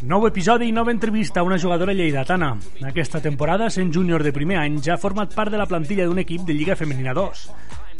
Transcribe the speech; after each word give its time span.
Nou 0.00 0.24
episodi 0.24 0.70
i 0.70 0.72
nova 0.72 0.94
entrevista 0.94 1.40
a 1.40 1.44
una 1.44 1.58
jugadora 1.60 1.92
lleidatana. 1.92 2.54
Aquesta 2.88 3.20
temporada, 3.20 3.66
sent 3.68 3.90
júnior 3.92 4.22
de 4.24 4.32
primer 4.32 4.56
any, 4.56 4.78
ja 4.80 4.94
ha 4.94 5.02
format 5.02 5.34
part 5.36 5.52
de 5.52 5.58
la 5.60 5.66
plantilla 5.68 6.06
d'un 6.08 6.22
equip 6.22 6.46
de 6.48 6.54
Lliga 6.56 6.72
Femenina 6.72 7.12
2. 7.12 7.42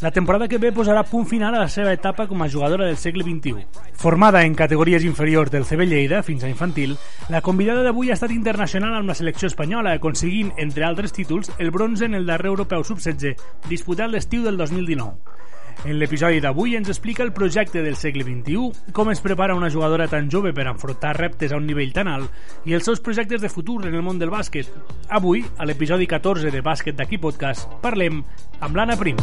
La 0.00 0.10
temporada 0.10 0.48
que 0.48 0.56
ve 0.56 0.70
posarà 0.72 1.02
punt 1.04 1.26
final 1.28 1.54
a 1.54 1.60
la 1.60 1.68
seva 1.68 1.92
etapa 1.92 2.24
com 2.26 2.40
a 2.40 2.48
jugadora 2.48 2.86
del 2.86 2.96
segle 2.96 3.26
XXI. 3.26 3.66
Formada 3.92 4.46
en 4.46 4.56
categories 4.56 5.04
inferiors 5.04 5.52
del 5.52 5.66
CB 5.68 5.84
Lleida 5.90 6.22
fins 6.24 6.42
a 6.42 6.48
infantil, 6.48 6.96
la 7.28 7.42
convidada 7.44 7.84
d'avui 7.84 8.08
ha 8.08 8.16
estat 8.16 8.32
internacional 8.32 8.96
amb 8.96 9.12
la 9.12 9.18
selecció 9.18 9.52
espanyola, 9.52 9.92
aconseguint, 9.92 10.54
entre 10.56 10.88
altres 10.88 11.12
títols, 11.12 11.52
el 11.58 11.70
bronze 11.70 12.08
en 12.08 12.16
el 12.16 12.24
darrer 12.24 12.48
europeu 12.54 12.80
sub-16, 12.80 13.36
disputat 13.68 14.08
l'estiu 14.08 14.48
del 14.48 14.56
2019. 14.56 15.49
En 15.80 15.96
l'episodi 15.96 16.42
d'avui 16.44 16.74
ens 16.76 16.90
explica 16.92 17.22
el 17.24 17.30
projecte 17.32 17.80
del 17.80 17.94
segle 17.96 18.20
XXI, 18.26 18.90
com 18.92 19.08
es 19.08 19.22
prepara 19.24 19.54
una 19.56 19.70
jugadora 19.72 20.06
tan 20.12 20.26
jove 20.28 20.52
per 20.52 20.66
enfrontar 20.68 21.14
reptes 21.16 21.54
a 21.54 21.56
un 21.56 21.64
nivell 21.64 21.94
tan 21.96 22.10
alt 22.12 22.68
i 22.68 22.76
els 22.76 22.84
seus 22.84 23.00
projectes 23.00 23.40
de 23.40 23.48
futur 23.48 23.78
en 23.88 23.96
el 23.96 24.04
món 24.04 24.20
del 24.20 24.28
bàsquet. 24.28 24.68
Avui, 25.08 25.40
a 25.56 25.64
l'episodi 25.64 26.04
14 26.10 26.52
de 26.52 26.60
Bàsquet 26.60 26.98
d'aquí 26.98 27.16
podcast, 27.16 27.64
parlem 27.80 28.20
amb 28.60 28.76
l'Anna 28.76 28.98
Prim. 29.00 29.16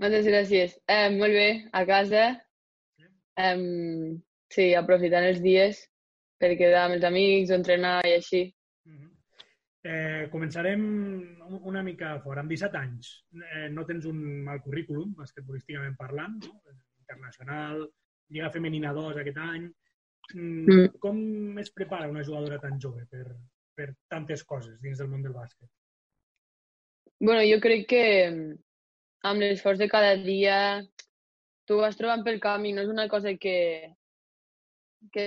Moltes 0.00 0.24
gràcies. 0.24 0.78
Eh, 0.88 1.12
molt 1.12 1.36
bé, 1.36 1.48
a 1.76 1.84
casa. 1.84 2.24
Eh, 3.36 3.56
sí, 4.48 4.70
aprofitant 4.80 5.28
els 5.28 5.44
dies 5.44 5.84
per 6.40 6.56
quedar 6.56 6.86
amb 6.86 6.96
els 6.96 7.04
amics, 7.04 7.52
entrenar 7.52 8.00
i 8.08 8.16
així. 8.16 8.46
Eh, 9.86 10.26
començarem 10.32 10.82
una 11.70 11.82
mica 11.86 12.16
fora. 12.24 12.42
Amb 12.42 12.50
17 12.50 12.78
anys 12.80 13.10
eh, 13.38 13.68
no 13.70 13.84
tens 13.86 14.08
un 14.10 14.18
mal 14.46 14.62
currículum, 14.64 15.12
basquetbolísticament 15.18 15.94
parlant, 16.00 16.40
no? 16.42 16.56
internacional, 17.04 17.84
Lliga 18.34 18.50
Femenina 18.50 18.92
2 18.96 19.20
aquest 19.22 19.38
any. 19.38 19.68
Mm, 20.34 20.64
mm. 20.66 20.88
Com 21.02 21.20
es 21.62 21.70
prepara 21.70 22.10
una 22.10 22.24
jugadora 22.26 22.58
tan 22.58 22.80
jove 22.82 23.04
per, 23.10 23.28
per 23.78 23.92
tantes 24.10 24.42
coses 24.44 24.80
dins 24.82 24.98
del 24.98 25.12
món 25.12 25.22
del 25.22 25.36
bàsquet? 25.36 25.70
bueno, 27.18 27.40
jo 27.48 27.60
crec 27.64 27.86
que 27.88 28.04
amb 29.24 29.40
l'esforç 29.40 29.80
de 29.80 29.88
cada 29.88 30.16
dia 30.20 30.58
tu 31.66 31.78
vas 31.80 31.96
trobant 31.98 32.22
pel 32.26 32.40
camí, 32.42 32.72
no 32.72 32.82
és 32.84 32.90
una 32.92 33.06
cosa 33.08 33.32
que, 33.40 33.56
que 35.12 35.24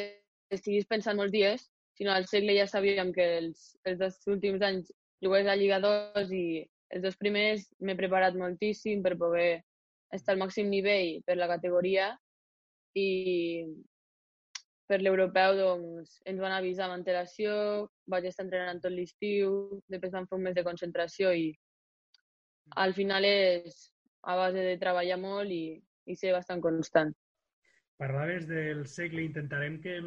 estiguis 0.54 0.88
pensant 0.88 1.18
molts 1.18 1.34
dies, 1.34 1.66
sinó 2.00 2.14
al 2.16 2.28
segle 2.32 2.56
ja 2.56 2.66
sabíem 2.68 3.12
que 3.12 3.26
els, 3.42 3.76
els 3.84 4.00
dos 4.00 4.16
últims 4.32 4.62
anys 4.64 4.92
jugués 5.24 5.48
a 5.52 5.56
Lliga 5.60 5.82
2 5.84 6.32
i 6.32 6.46
els 6.96 7.04
dos 7.04 7.18
primers 7.20 7.66
m'he 7.84 7.96
preparat 8.00 8.38
moltíssim 8.40 9.04
per 9.04 9.18
poder 9.20 9.60
estar 10.16 10.34
al 10.34 10.40
màxim 10.42 10.70
nivell 10.72 11.20
per 11.28 11.36
la 11.38 11.50
categoria 11.52 12.14
i 12.96 13.68
per 14.90 15.02
l'europeu 15.04 15.58
doncs, 15.60 16.16
ens 16.26 16.40
van 16.42 16.56
avisar 16.56 16.88
amb 16.88 16.96
antelació, 16.96 17.52
vaig 18.10 18.26
estar 18.26 18.48
entrenant 18.48 18.80
tot 18.82 18.96
l'estiu, 18.96 19.52
després 19.92 20.16
vam 20.16 20.26
fer 20.26 20.40
un 20.40 20.48
mes 20.48 20.56
de 20.58 20.64
concentració 20.66 21.34
i 21.36 21.52
al 22.80 22.96
final 22.98 23.28
és 23.28 23.84
a 24.24 24.38
base 24.40 24.64
de 24.66 24.80
treballar 24.82 25.20
molt 25.22 25.52
i, 25.52 25.78
i 26.10 26.16
ser 26.18 26.34
bastant 26.34 26.64
constant. 26.64 27.14
Parlaves 28.02 28.48
del 28.48 28.86
segle, 28.88 29.28
intentarem 29.28 29.78
que 29.84 30.00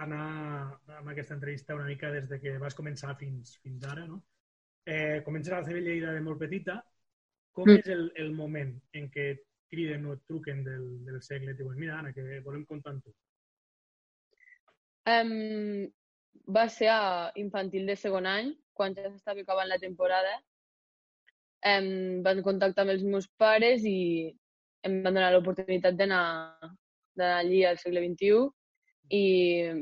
anar 0.00 0.78
amb 0.98 1.08
aquesta 1.12 1.34
entrevista 1.34 1.74
una 1.74 1.86
mica 1.86 2.10
des 2.10 2.28
de 2.28 2.38
que 2.40 2.56
vas 2.58 2.76
començar 2.76 3.16
fins, 3.18 3.58
fins 3.62 3.84
ara, 3.84 4.06
no? 4.06 4.22
Eh, 4.86 5.22
comences 5.24 5.52
a 5.52 5.60
la 5.60 5.66
CB 5.66 5.82
Lleida 5.82 6.12
de 6.12 6.20
molt 6.24 6.40
petita. 6.40 6.80
Com 7.52 7.68
mm. 7.68 7.80
és 7.82 7.88
el, 7.92 8.06
el 8.16 8.32
moment 8.32 8.72
en 8.98 9.08
què 9.12 9.26
et 9.34 9.42
criden 9.72 10.06
o 10.06 10.14
et 10.16 10.22
truquen 10.28 10.62
del, 10.64 10.86
del 11.06 11.20
segle 11.24 11.52
i 11.52 11.58
diuen 11.58 11.78
mira, 11.78 11.98
Anna, 11.98 12.12
que 12.12 12.40
volem 12.44 12.64
comptar 12.68 12.94
amb 12.94 13.04
tu? 13.04 13.12
Um, 15.12 15.88
va 16.48 16.66
ser 16.70 16.88
a 16.92 17.32
infantil 17.40 17.88
de 17.88 17.96
segon 17.98 18.28
any, 18.28 18.52
quan 18.72 18.96
ja 18.96 19.10
estava 19.10 19.44
acabant 19.44 19.68
la 19.68 19.80
temporada. 19.82 20.38
Um, 21.62 22.22
van 22.26 22.42
contactar 22.42 22.84
amb 22.84 22.96
els 22.96 23.04
meus 23.06 23.28
pares 23.38 23.84
i 23.86 24.32
em 24.82 24.98
van 25.04 25.14
donar 25.14 25.30
l'oportunitat 25.30 25.94
d'anar 25.94 26.24
allí 27.36 27.62
al 27.64 27.78
segle 27.78 28.02
XXI 28.02 28.48
i 29.12 29.24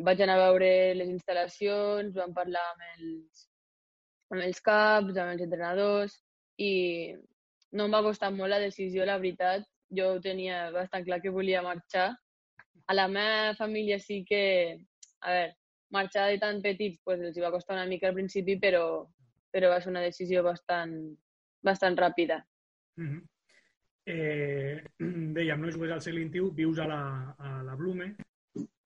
vaig 0.06 0.22
anar 0.24 0.36
a 0.38 0.46
veure 0.48 0.70
les 0.98 1.10
instal·lacions, 1.12 2.16
vam 2.16 2.32
parlar 2.34 2.62
amb 2.72 2.86
els, 2.88 3.44
amb 4.34 4.42
els 4.42 4.62
caps, 4.66 5.14
amb 5.14 5.34
els 5.36 5.44
entrenadors 5.44 6.16
i 6.58 6.72
no 7.78 7.86
em 7.86 7.94
va 7.94 8.02
costar 8.02 8.32
molt 8.34 8.50
la 8.50 8.58
decisió, 8.62 9.06
la 9.06 9.20
veritat. 9.22 9.66
Jo 9.94 10.16
tenia 10.22 10.68
bastant 10.74 11.06
clar 11.06 11.20
que 11.22 11.32
volia 11.34 11.62
marxar. 11.62 12.10
A 12.90 12.94
la 12.94 13.06
meva 13.10 13.54
família 13.58 13.98
sí 14.02 14.24
que, 14.26 14.42
a 15.22 15.34
veure, 15.34 15.54
marxar 15.94 16.28
de 16.30 16.38
tan 16.42 16.60
petits 16.62 16.98
pues, 17.04 17.22
els 17.22 17.38
va 17.42 17.52
costar 17.54 17.76
una 17.76 17.86
mica 17.90 18.08
al 18.10 18.16
principi, 18.18 18.56
però, 18.58 19.06
però 19.50 19.70
va 19.70 19.80
ser 19.82 19.90
una 19.90 20.02
decisió 20.02 20.42
bastant, 20.46 20.94
bastant 21.62 21.98
ràpida. 21.98 22.40
Mm 22.98 23.08
-hmm. 23.08 23.22
eh, 24.06 24.82
dèiem, 25.38 25.60
no 25.60 25.70
jugues 25.70 25.92
al 25.92 26.02
segle 26.02 26.26
XXI, 26.26 26.50
vius 26.54 26.78
a 26.78 26.86
la, 26.86 27.02
a 27.38 27.62
la 27.62 27.74
Blume, 27.76 28.14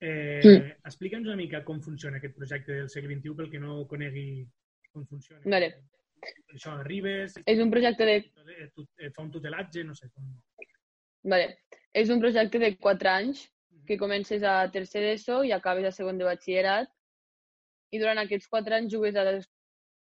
Eh, 0.05 0.43
mm. 0.45 0.71
Explica'ns 0.91 1.29
una 1.31 1.39
mica 1.39 1.63
com 1.65 1.81
funciona 1.81 2.19
aquest 2.21 2.35
projecte 2.37 2.75
del 2.77 2.91
segle 2.93 3.17
XXI 3.17 3.37
pel 3.39 3.51
que 3.53 3.61
no 3.63 3.85
conegui 3.89 4.27
com 4.93 5.07
funciona. 5.09 5.41
Vale. 5.49 5.71
Això, 6.53 6.75
arribes... 6.83 7.39
És 7.49 7.61
un 7.63 7.73
projecte 7.73 8.09
de... 8.09 8.19
Et 8.21 9.17
fa 9.17 9.25
un 9.25 9.33
tutelatge, 9.33 9.85
no 9.89 9.97
sé 9.97 10.11
com... 10.13 10.29
Vale. 11.33 11.49
És 11.97 12.13
un 12.13 12.21
projecte 12.21 12.61
de 12.61 12.75
4 12.77 13.13
anys 13.15 13.47
mm-hmm. 13.47 13.87
que 13.89 14.01
comences 14.01 14.45
a 14.45 14.59
tercer 14.75 15.07
d'ESO 15.07 15.41
i 15.49 15.55
acabes 15.57 15.89
a 15.89 15.95
segon 15.97 16.21
de 16.21 16.29
batxillerat 16.29 16.91
i 17.95 18.01
durant 18.03 18.21
aquests 18.21 18.51
4 18.53 18.77
anys 18.81 18.93
jugues 18.93 19.17
a 19.17 19.25
dues 19.31 19.49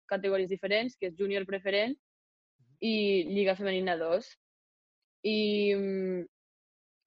categories 0.08 0.52
diferents, 0.52 0.96
que 0.96 1.08
és 1.08 1.16
júnior 1.16 1.48
preferent 1.48 1.94
mm-hmm. 1.94 2.76
i 2.92 2.94
Lliga 3.32 3.56
Femenina 3.56 3.96
2. 4.00 4.28
I 5.32 5.38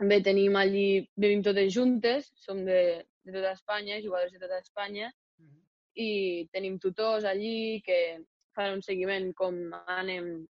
mm, 0.01 0.09
Bé, 0.09 0.21
tenim 0.25 0.55
allí, 0.57 1.07
vivim 1.15 1.43
totes 1.45 1.73
juntes, 1.73 2.31
som 2.35 2.65
de, 2.65 3.05
de 3.23 3.31
tota 3.31 3.53
Espanya, 3.53 4.01
jugadors 4.01 4.33
de 4.33 4.39
tota 4.39 4.59
Espanya, 4.59 5.11
mm 5.37 5.45
-hmm. 5.45 5.63
i 5.95 6.49
tenim 6.51 6.79
tutors 6.79 7.23
allí 7.23 7.81
que 7.85 8.23
fan 8.55 8.73
un 8.73 8.81
seguiment 8.81 9.33
com 9.33 9.55
anem 9.87 10.47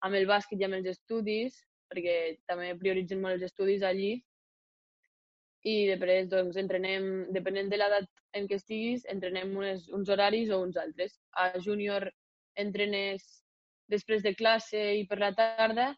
amb 0.00 0.14
el 0.14 0.26
bàsquet 0.26 0.60
i 0.60 0.64
amb 0.64 0.74
els 0.74 0.86
estudis, 0.86 1.60
perquè 1.90 2.38
també 2.46 2.74
prioritzen 2.78 3.20
molt 3.20 3.34
els 3.34 3.46
estudis 3.50 3.82
allí. 3.82 4.22
I 5.66 5.86
després, 5.86 6.28
doncs, 6.28 6.56
entrenem, 6.56 7.32
depenent 7.32 7.68
de 7.68 7.76
l'edat 7.76 8.08
en 8.38 8.46
què 8.46 8.54
estiguis, 8.54 9.04
entrenem 9.10 9.56
unes, 9.56 9.88
uns 9.88 10.08
horaris 10.08 10.50
o 10.50 10.60
uns 10.62 10.76
altres. 10.76 11.18
A 11.32 11.58
júnior 11.58 12.12
entrenes 12.54 13.24
després 13.88 14.22
de 14.22 14.34
classe 14.34 14.82
i 15.00 15.06
per 15.06 15.18
la 15.18 15.32
tarda 15.34 15.94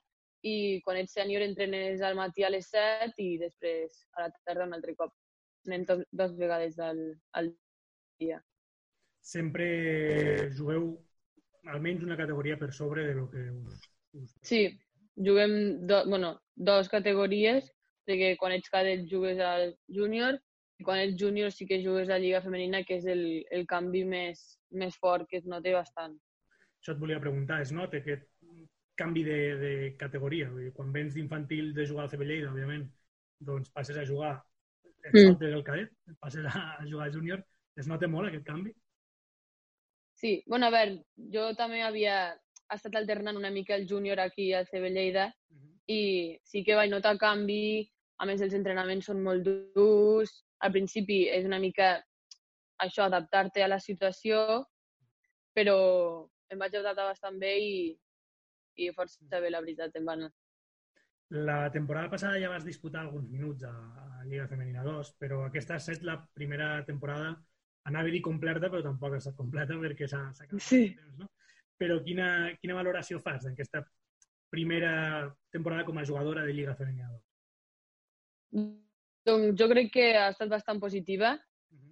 i 0.48 0.81
quan 0.84 0.98
ets 1.00 1.16
sènior 1.19 1.44
entrenes 1.44 2.03
al 2.04 2.16
matí 2.19 2.44
a 2.44 2.53
les 2.53 2.69
7 2.72 3.14
i 3.25 3.38
després 3.41 4.03
a 4.16 4.26
la 4.26 4.32
tarda 4.44 4.66
un 4.69 4.76
altre 4.76 4.94
cop. 4.98 5.14
Anem 5.69 5.84
dues 5.88 6.36
vegades 6.38 6.78
al, 6.81 7.00
al 7.36 7.53
dia. 8.20 8.41
Sempre 9.20 9.69
jugueu 10.56 10.92
almenys 11.69 12.04
una 12.06 12.16
categoria 12.16 12.56
per 12.59 12.72
sobre 12.72 13.06
de 13.06 13.14
lo 13.14 13.26
que 13.31 13.50
us... 13.50 13.81
us... 14.16 14.36
Sí, 14.42 14.62
juguem 15.16 15.86
do, 15.86 16.04
bueno, 16.09 16.38
dues 16.56 16.88
categories, 16.88 17.69
perquè 18.09 18.36
quan 18.41 18.54
ets 18.56 18.70
cadet 18.72 19.04
jugues 19.10 19.41
al 19.44 19.75
júnior 19.92 20.38
i 20.78 20.86
quan 20.86 21.03
ets 21.03 21.19
júnior 21.20 21.53
sí 21.53 21.66
que 21.66 21.82
jugues 21.82 22.09
a 22.09 22.19
Lliga 22.22 22.41
Femenina, 22.41 22.84
que 22.86 23.00
és 23.00 23.06
el, 23.10 23.25
el 23.50 23.66
canvi 23.66 24.04
més, 24.06 24.44
més 24.70 24.97
fort, 25.03 25.27
que 25.28 25.41
es 25.41 25.47
nota 25.51 25.74
bastant. 25.74 26.15
Això 26.78 26.94
et 26.94 27.01
volia 27.03 27.18
preguntar, 27.21 27.60
es 27.60 27.72
nota 27.74 28.01
que 28.04 28.21
canvi 28.98 29.22
de, 29.27 29.39
de 29.62 29.72
categoria. 30.00 30.50
Vull 30.50 30.66
dir, 30.66 30.74
quan 30.77 30.92
vens 30.95 31.15
d'infantil 31.15 31.72
de 31.77 31.86
jugar 31.86 32.06
al 32.06 32.12
CB 32.12 32.27
Lleida, 32.27 32.50
òbviament, 32.53 32.84
doncs 33.50 33.71
passes 33.74 33.97
a 33.97 34.06
jugar, 34.09 34.34
et 35.04 35.15
mm. 35.15 35.47
el 35.53 35.65
cadet, 35.65 35.95
passes 36.21 36.47
a, 36.50 36.65
a 36.80 36.84
jugar 36.84 37.09
a 37.09 37.15
júnior. 37.15 37.45
Es 37.78 37.86
nota 37.86 38.10
molt 38.10 38.28
aquest 38.28 38.47
canvi? 38.47 38.74
Sí, 40.18 40.42
bueno, 40.50 40.66
a 40.66 40.74
veure, 40.74 40.98
jo 41.30 41.53
també 41.54 41.84
havia 41.86 42.34
estat 42.74 42.97
alternant 42.98 43.39
una 43.39 43.53
mica 43.54 43.77
el 43.77 43.86
júnior 43.89 44.18
aquí 44.21 44.50
al 44.53 44.66
CB 44.66 44.91
Lleida 44.91 45.28
uh 45.28 45.56
-huh. 45.56 45.77
i 45.86 46.39
sí 46.42 46.65
que 46.65 46.74
vaig 46.74 46.91
notar 46.91 47.16
canvi, 47.18 47.89
a 48.18 48.27
més 48.27 48.41
els 48.42 48.54
entrenaments 48.54 49.06
són 49.06 49.22
molt 49.22 49.47
durs, 49.74 50.44
al 50.59 50.72
principi 50.72 51.28
és 51.28 51.44
una 51.44 51.59
mica 51.59 52.03
això, 52.83 53.04
adaptar-te 53.04 53.62
a 53.62 53.68
la 53.68 53.78
situació, 53.78 54.66
però 55.54 56.28
em 56.51 56.59
vaig 56.59 56.74
adaptar 56.74 57.06
bastant 57.06 57.39
bé 57.39 57.54
i, 57.59 57.98
i 58.78 58.91
força 58.95 59.41
bé, 59.42 59.51
la 59.51 59.63
veritat, 59.65 59.97
en 59.98 60.07
va 60.09 60.15
anar. 60.19 60.30
La 61.34 61.59
temporada 61.71 62.09
passada 62.15 62.41
ja 62.41 62.48
vas 62.48 62.65
disputar 62.65 63.03
alguns 63.03 63.28
minuts 63.28 63.65
a, 63.69 63.72
a 64.19 64.25
Lliga 64.25 64.47
Femenina 64.48 64.84
2, 64.86 65.13
però 65.21 65.42
aquesta 65.45 65.77
ha 65.77 65.83
estat 65.83 66.04
la 66.07 66.16
primera 66.34 66.71
temporada, 66.86 67.34
anava 67.91 68.09
a 68.09 68.15
dir 68.15 68.22
completa, 68.25 68.71
però 68.72 68.80
tampoc 68.84 69.16
ha 69.16 69.21
estat 69.21 69.36
completa 69.36 69.77
perquè 69.83 70.09
s'ha 70.09 70.22
acabat 70.30 70.65
sí. 70.65 70.83
el 70.86 70.95
temps, 70.97 71.19
no? 71.25 71.28
Però 71.78 72.01
quina, 72.03 72.28
quina 72.63 72.78
valoració 72.78 73.21
fas 73.22 73.45
d'aquesta 73.45 73.84
primera 74.51 74.92
temporada 75.53 75.84
com 75.84 75.98
a 75.98 76.07
jugadora 76.09 76.47
de 76.47 76.54
Lliga 76.57 76.75
Femenina 76.78 77.13
2? 77.13 78.65
Doncs 79.28 79.59
jo 79.60 79.69
crec 79.69 79.92
que 79.92 80.09
ha 80.16 80.30
estat 80.33 80.48
bastant 80.48 80.80
positiva. 80.80 81.36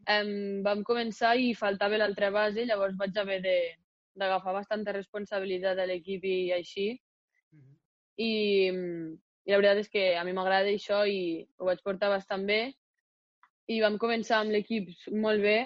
Um, 0.06 0.62
vam 0.64 0.84
començar 0.86 1.34
i 1.36 1.52
faltava 1.58 1.98
l'altra 1.98 2.30
base, 2.32 2.64
llavors 2.64 2.96
vaig 2.96 3.16
haver 3.20 3.40
d'agafar 4.16 4.54
bastanta 4.56 4.94
responsabilitat 4.96 5.76
de 5.78 5.86
l'equip 5.90 6.24
i 6.24 6.36
així. 6.56 6.88
I, 8.16 8.32
I 9.46 9.52
la 9.52 9.60
veritat 9.60 9.82
és 9.84 9.92
que 9.92 10.04
a 10.16 10.24
mi 10.24 10.34
m'agrada 10.36 10.72
això 10.72 11.04
i 11.06 11.44
ho 11.58 11.68
vaig 11.68 11.82
portar 11.84 12.10
bastant 12.12 12.46
bé. 12.48 12.60
I 13.68 13.80
vam 13.82 13.98
començar 13.98 14.40
amb 14.40 14.54
l'equip 14.54 14.92
molt 15.12 15.42
bé, 15.42 15.58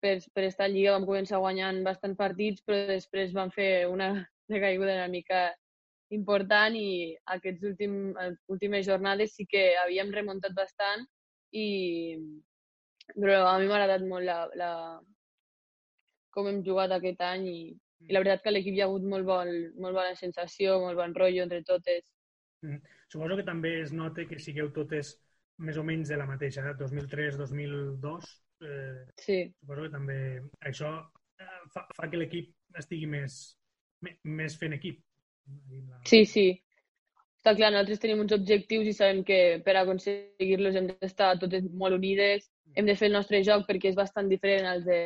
per, 0.00 0.16
per 0.34 0.44
estar 0.48 0.66
a 0.66 0.72
Lliga 0.72 0.94
vam 0.96 1.06
començar 1.08 1.40
guanyant 1.42 1.82
bastants 1.86 2.18
partits, 2.18 2.62
però 2.64 2.86
després 2.88 3.34
vam 3.36 3.52
fer 3.54 3.86
una 3.90 4.12
recaiguda 4.52 4.96
una 4.96 5.10
mica 5.12 5.48
important 6.10 6.74
i 6.74 7.14
aquests 7.36 7.66
últim, 7.68 7.96
últimes 8.50 8.86
jornades 8.86 9.36
sí 9.36 9.46
que 9.46 9.76
havíem 9.84 10.10
remuntat 10.14 10.56
bastant 10.56 11.04
i 11.54 11.66
però 13.14 13.44
a 13.46 13.58
mi 13.58 13.68
m'ha 13.68 13.76
agradat 13.78 14.02
molt 14.06 14.26
la, 14.26 14.40
la, 14.58 14.70
com 16.34 16.48
hem 16.50 16.60
jugat 16.66 16.94
aquest 16.94 17.22
any 17.26 17.46
i, 17.50 17.60
i 18.08 18.14
la 18.14 18.22
veritat 18.22 18.44
que 18.44 18.52
l'equip 18.52 18.76
hi 18.76 18.82
ha 18.82 18.88
hagut 18.88 19.04
molt, 19.12 19.26
bon, 19.28 19.50
molt 19.82 19.98
bona 19.98 20.14
sensació, 20.18 20.78
molt 20.84 20.98
bon 21.00 21.14
rotllo 21.16 21.44
entre 21.46 21.60
totes. 21.66 22.06
Mm. 22.66 22.80
Suposo 23.10 23.36
que 23.40 23.46
també 23.46 23.74
es 23.80 23.92
nota 23.96 24.24
que 24.28 24.38
sigueu 24.38 24.70
totes 24.76 25.16
més 25.60 25.76
o 25.76 25.84
menys 25.84 26.12
de 26.12 26.16
la 26.20 26.28
mateixa, 26.28 26.64
eh? 26.70 26.76
2003-2002. 26.80 28.30
Eh, 28.64 29.04
sí. 29.20 29.38
Suposo 29.60 29.86
que 29.86 29.92
també 29.92 30.18
això 30.70 30.94
eh, 31.40 31.60
fa, 31.74 31.84
fa 31.96 32.08
que 32.08 32.20
l'equip 32.20 32.78
estigui 32.80 33.08
més, 33.10 33.40
més 34.24 34.56
fent 34.60 34.76
equip. 34.76 35.02
Sí, 36.06 36.24
sí. 36.28 36.46
Està 37.40 37.54
clar, 37.56 37.72
nosaltres 37.72 38.00
tenim 38.00 38.20
uns 38.22 38.34
objectius 38.36 38.88
i 38.88 38.96
sabem 38.96 39.22
que 39.26 39.40
per 39.64 39.74
aconseguir-los 39.80 40.76
hem 40.76 40.90
d'estar 40.92 41.32
totes 41.40 41.64
molt 41.82 41.96
unides, 41.96 42.50
hem 42.76 42.88
de 42.88 42.96
fer 43.00 43.08
el 43.08 43.16
nostre 43.16 43.40
joc 43.46 43.64
perquè 43.68 43.90
és 43.90 43.96
bastant 43.98 44.28
diferent 44.28 44.68
al 44.68 44.84
de, 44.84 45.00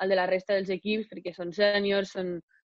al 0.00 0.08
de 0.08 0.16
la 0.18 0.26
resta 0.30 0.56
dels 0.56 0.72
equips, 0.72 1.08
perquè 1.10 1.34
són 1.36 1.52
sèniors, 1.52 2.14
són 2.16 2.38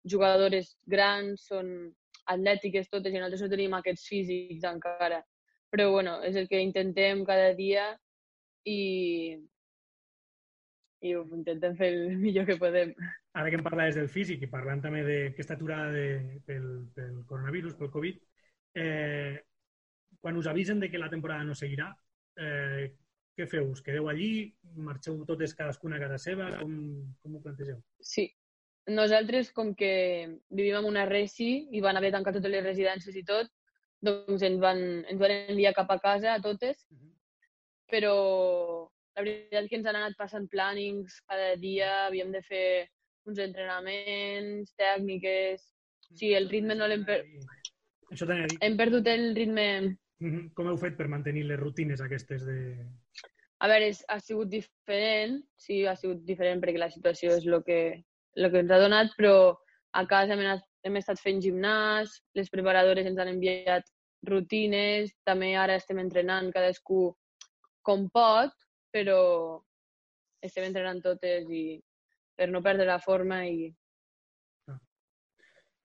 jugadores 0.08 0.74
grans, 0.88 1.44
són 1.50 1.90
atlètiques 2.30 2.88
totes 2.88 3.12
i 3.12 3.18
nosaltres 3.18 3.44
no 3.44 3.52
tenim 3.52 3.76
aquests 3.76 4.06
físics 4.08 4.66
encara. 4.68 5.20
Però 5.70 5.90
bueno, 5.92 6.18
és 6.26 6.36
el 6.36 6.48
que 6.50 6.60
intentem 6.64 7.22
cada 7.28 7.52
dia 7.54 7.90
i, 8.66 9.36
i 11.06 11.14
ho 11.14 11.24
intentem 11.36 11.76
fer 11.78 11.90
el 11.92 12.16
millor 12.24 12.48
que 12.48 12.58
podem. 12.60 12.94
Ara 13.38 13.52
que 13.52 13.60
em 13.60 13.66
parlaves 13.66 14.00
del 14.00 14.10
físic 14.10 14.42
i 14.42 14.50
parlant 14.50 14.82
també 14.82 15.04
d'aquesta 15.06 15.54
aturada 15.54 15.92
de, 15.94 16.40
pel, 16.46 16.66
pel 16.96 17.20
coronavirus, 17.28 17.76
pel 17.78 17.92
Covid, 17.92 18.18
eh, 18.80 19.36
quan 20.20 20.36
us 20.36 20.48
avisen 20.50 20.80
de 20.80 20.90
que 20.90 20.98
la 20.98 21.10
temporada 21.12 21.44
no 21.44 21.54
seguirà, 21.54 21.92
eh, 22.36 22.90
què 23.40 23.48
feu? 23.48 23.70
Us 23.72 23.80
quedeu 23.84 24.10
allí? 24.10 24.50
Marxeu 24.76 25.16
totes 25.28 25.56
cadascuna 25.56 25.96
a 25.96 26.04
casa 26.04 26.18
seva? 26.20 26.50
Com, 26.60 26.76
com 27.22 27.36
ho 27.36 27.42
plantegeu? 27.44 27.80
Sí. 28.12 28.28
Nosaltres, 28.90 29.50
com 29.56 29.72
que 29.78 29.92
vivim 30.50 30.76
en 30.78 30.88
una 30.88 31.06
resi 31.08 31.50
i 31.76 31.82
van 31.84 31.98
haver 31.98 32.12
tancat 32.14 32.38
totes 32.38 32.52
les 32.52 32.64
residències 32.64 33.16
i 33.16 33.24
tot, 33.26 33.50
doncs 34.04 34.44
ens 34.46 34.60
van, 34.62 34.80
ens 35.12 35.20
van 35.20 35.36
enviar 35.52 35.74
cap 35.76 35.90
a 35.92 35.98
casa 36.02 36.34
a 36.34 36.40
totes, 36.42 36.86
uh 36.90 36.96
-huh. 36.96 37.12
però 37.92 38.14
la 39.16 39.22
veritat 39.22 39.68
que 39.68 39.76
ens 39.76 39.86
han 39.86 39.96
anat 39.96 40.16
passant 40.16 40.48
plànings 40.48 41.20
cada 41.28 41.56
dia, 41.56 42.06
havíem 42.06 42.32
de 42.32 42.42
fer 42.42 42.88
uns 43.26 43.38
entrenaments, 43.38 44.74
tècniques... 44.76 45.66
O 46.10 46.16
sigui, 46.16 46.34
el 46.34 46.48
ritme 46.50 46.74
no 46.74 46.88
l'hem... 46.88 47.04
Per... 47.04 47.20
Això 48.10 48.26
t'anava 48.26 48.48
a 48.48 48.50
dir. 48.50 48.58
Hem 48.66 48.76
perdut 48.76 49.06
el 49.06 49.34
ritme... 49.36 49.96
Com 50.54 50.66
heu 50.68 50.76
fet 50.76 50.96
per 50.98 51.06
mantenir 51.08 51.44
les 51.48 51.60
rutines 51.60 52.00
aquestes 52.00 52.44
de, 52.44 52.58
a 53.60 53.68
veure, 53.68 53.90
és, 53.92 54.00
ha 54.08 54.18
sigut 54.24 54.48
diferent, 54.48 55.40
sí, 55.60 55.82
ha 55.86 55.96
sigut 55.98 56.22
diferent 56.24 56.62
perquè 56.62 56.80
la 56.80 56.90
situació 56.92 57.36
és 57.36 57.46
el 57.46 57.60
que, 57.66 57.80
el 58.36 58.50
que 58.52 58.62
ens 58.64 58.72
ha 58.72 58.80
donat, 58.80 59.12
però 59.18 59.34
a 59.92 60.04
casa 60.08 60.34
hem, 60.34 60.44
anat, 60.46 60.64
hem 60.86 60.96
estat 61.00 61.20
fent 61.20 61.42
gimnàs, 61.44 62.14
les 62.38 62.48
preparadores 62.52 63.08
ens 63.10 63.20
han 63.20 63.32
enviat 63.34 63.88
rutines, 64.28 65.12
també 65.28 65.52
ara 65.56 65.76
estem 65.80 66.00
entrenant 66.00 66.50
cadascú 66.54 67.10
com 67.84 68.08
pot, 68.12 68.56
però 68.92 69.20
estem 70.44 70.66
entrenant 70.68 71.00
totes 71.04 71.48
i 71.52 71.64
per 72.36 72.48
no 72.48 72.64
perdre 72.64 72.88
la 72.88 73.00
forma 73.02 73.42
i... 73.44 73.68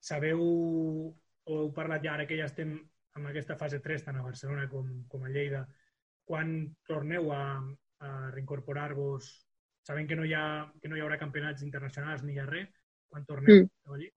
Sabeu, 0.06 0.42
o 1.50 1.56
heu 1.60 1.72
parlat 1.76 2.04
ja 2.06 2.14
ara 2.14 2.28
que 2.30 2.38
ja 2.40 2.48
estem 2.48 2.76
en 3.16 3.28
aquesta 3.28 3.56
fase 3.60 3.82
3, 3.84 4.04
tant 4.06 4.20
a 4.20 4.24
Barcelona 4.24 4.68
com, 4.72 4.88
com 5.12 5.24
a 5.26 5.32
Lleida, 5.32 5.66
quan 6.26 6.76
torneu 6.90 7.32
a, 7.34 7.44
a 8.02 8.12
reincorporar-vos, 8.34 9.30
sabent 9.86 10.10
que 10.10 10.18
no, 10.18 10.26
hi 10.26 10.34
ha, 10.34 10.66
que 10.82 10.90
no 10.90 10.98
hi 10.98 11.04
haurà 11.06 11.20
campionats 11.22 11.64
internacionals 11.66 12.24
ni 12.26 12.36
hi 12.36 12.42
ha 12.42 12.48
res, 12.50 12.72
quan 13.10 13.26
torneu 13.30 13.64
mm. 13.64 13.94
allí? 13.96 14.10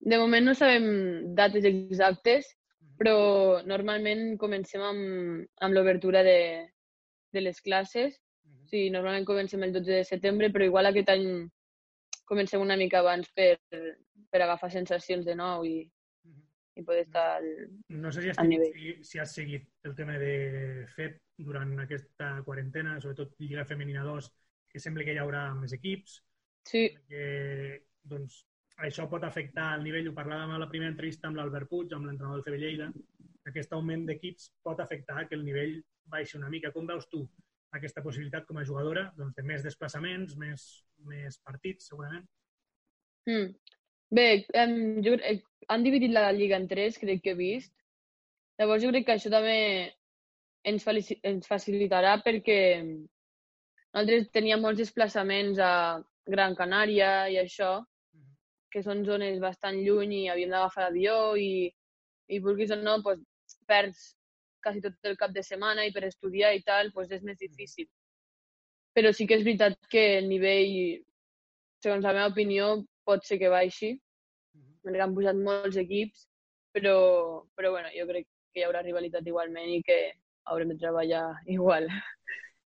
De 0.00 0.18
moment 0.18 0.48
no 0.48 0.56
sabem 0.58 1.34
dates 1.38 1.66
exactes, 1.68 2.48
mm. 2.80 2.96
però 2.98 3.16
normalment 3.68 4.34
comencem 4.40 4.82
amb, 4.82 5.46
amb 5.62 5.76
l'obertura 5.76 6.24
de, 6.26 6.40
de 7.32 7.44
les 7.46 7.60
classes. 7.60 8.18
Mm 8.44 8.52
-hmm. 8.52 8.68
Sí, 8.70 8.90
normalment 8.90 9.26
comencem 9.26 9.62
el 9.62 9.72
12 9.72 9.92
de 9.92 10.04
setembre, 10.04 10.50
però 10.50 10.64
igual 10.64 10.86
aquest 10.86 11.08
any 11.08 11.48
comencem 12.24 12.60
una 12.60 12.76
mica 12.76 12.98
abans 12.98 13.30
per, 13.34 13.58
per 14.30 14.42
agafar 14.42 14.70
sensacions 14.70 15.24
de 15.26 15.34
nou 15.34 15.64
i, 15.64 15.90
i 16.78 16.84
poder 16.86 17.04
estar 17.06 17.24
al, 17.38 17.48
no 17.88 18.12
sé 18.12 18.22
si 18.22 18.30
has, 18.30 18.38
al 18.38 18.48
nivell. 18.48 18.74
Si, 18.74 18.92
si 19.04 19.22
has 19.22 19.34
seguit 19.34 19.66
el 19.88 19.94
tema 19.98 20.18
de 20.20 20.86
FEP 20.94 21.18
durant 21.46 21.72
aquesta 21.82 22.32
quarantena, 22.46 22.98
sobretot 23.00 23.34
Lliga 23.42 23.66
Femenina 23.66 24.04
2, 24.06 24.30
que 24.70 24.82
sembla 24.82 25.04
que 25.06 25.16
hi 25.16 25.20
haurà 25.22 25.48
més 25.58 25.74
equips. 25.76 26.20
Sí. 26.70 26.86
Que, 27.08 27.24
doncs, 28.06 28.44
això 28.86 29.08
pot 29.10 29.24
afectar 29.26 29.72
el 29.76 29.84
nivell, 29.84 30.08
ho 30.08 30.16
parlàvem 30.16 30.54
a 30.54 30.60
la 30.62 30.68
primera 30.70 30.92
entrevista 30.92 31.28
amb 31.28 31.40
l'Albert 31.40 31.68
Puig, 31.68 31.92
amb 31.92 32.08
l'entrenador 32.08 32.40
del 32.40 32.46
CB 32.46 32.60
Lleida, 32.62 32.90
aquest 33.50 33.72
augment 33.76 34.06
d'equips 34.08 34.50
pot 34.64 34.80
afectar 34.80 35.26
que 35.28 35.36
el 35.38 35.44
nivell 35.44 35.80
baixi 36.12 36.38
una 36.38 36.50
mica. 36.52 36.72
Com 36.74 36.86
veus 36.88 37.08
tu 37.10 37.24
aquesta 37.76 38.02
possibilitat 38.02 38.46
com 38.48 38.58
a 38.58 38.66
jugadora 38.66 39.08
doncs, 39.16 39.34
de 39.36 39.44
més 39.46 39.64
desplaçaments, 39.66 40.36
més, 40.40 40.66
més 41.06 41.38
partits, 41.46 41.90
segurament? 41.92 42.26
Mm. 43.28 43.52
Bé, 44.10 44.44
um, 44.58 45.02
jo, 45.06 45.14
eh, 45.22 45.38
han 45.68 45.84
dividit 45.86 46.10
la 46.10 46.32
Lliga 46.34 46.56
en 46.58 46.66
tres, 46.68 46.98
crec 46.98 47.22
que 47.22 47.34
he 47.34 47.38
vist. 47.38 47.72
Llavors 48.58 48.82
jo 48.82 48.90
crec 48.90 49.06
que 49.06 49.14
això 49.14 49.30
també 49.30 49.58
ens, 50.66 50.86
ens 51.22 51.46
facilitarà 51.48 52.16
perquè 52.24 52.58
nosaltres 52.82 54.28
teníem 54.34 54.60
molts 54.66 54.82
desplaçaments 54.82 55.62
a 55.62 55.72
Gran 56.26 56.58
Canària 56.58 57.28
i 57.30 57.38
això, 57.38 57.70
que 58.70 58.82
són 58.82 59.04
zones 59.06 59.38
bastant 59.42 59.78
lluny 59.78 60.16
i 60.18 60.28
havíem 60.30 60.50
d'agafar 60.54 60.88
l'avió 60.88 61.36
i, 61.38 61.70
i 62.30 62.42
vulguis 62.42 62.74
o 62.74 62.78
no, 62.82 62.98
pues, 63.06 63.22
perds 63.66 64.04
quasi 64.62 64.82
tot 64.84 65.08
el 65.08 65.16
cap 65.16 65.32
de 65.32 65.42
setmana 65.42 65.86
i 65.86 65.94
per 65.94 66.04
estudiar 66.06 66.52
i 66.54 66.62
tal, 66.66 66.90
pues, 66.94 67.10
és 67.10 67.22
més 67.22 67.38
difícil. 67.38 67.88
Però 68.94 69.14
sí 69.14 69.26
que 69.26 69.38
és 69.38 69.46
veritat 69.46 69.78
que 69.90 70.04
el 70.18 70.28
nivell, 70.28 71.02
segons 71.82 72.04
la 72.04 72.14
meva 72.18 72.30
opinió, 72.34 72.74
pot 73.10 73.26
ser 73.26 73.40
que 73.42 73.52
baixi, 73.52 73.94
perquè 74.84 75.04
han 75.04 75.14
pujat 75.16 75.38
molts 75.38 75.78
equips, 75.80 76.26
però, 76.74 76.96
però 77.56 77.74
bueno, 77.76 77.90
jo 77.96 78.06
crec 78.08 78.28
que 78.54 78.62
hi 78.62 78.66
haurà 78.66 78.82
rivalitat 78.84 79.26
igualment 79.26 79.70
i 79.74 79.82
que 79.86 79.98
haurem 80.50 80.72
de 80.72 80.78
treballar 80.80 81.24
igual. 81.56 81.88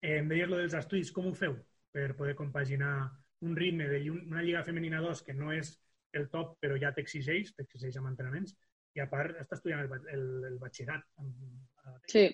Eh, 0.03 0.19
em 0.19 0.29
deies 0.31 0.51
lo 0.51 0.59
dels 0.61 0.77
estudis, 0.79 1.13
com 1.15 1.31
ho 1.31 1.35
feu 1.39 1.57
per 1.93 2.13
poder 2.19 2.35
compaginar 2.35 2.95
un 3.43 3.57
ritme 3.59 3.89
d'una 3.91 4.43
lliga 4.43 4.63
femenina 4.65 5.01
2 5.03 5.25
que 5.27 5.35
no 5.35 5.53
és 5.53 5.75
el 6.19 6.29
top, 6.33 6.57
però 6.63 6.77
ja 6.81 6.93
t'exigeix, 6.95 7.53
t'exigeix 7.57 7.97
amb 7.99 8.11
entrenaments, 8.11 8.55
i 8.97 9.01
a 9.01 9.09
part 9.09 9.37
està 9.41 9.57
estudiant 9.57 9.83
el, 9.85 10.09
el, 10.13 10.25
el 10.51 10.57
batxillerat. 10.61 11.05
Sí. 12.13 12.27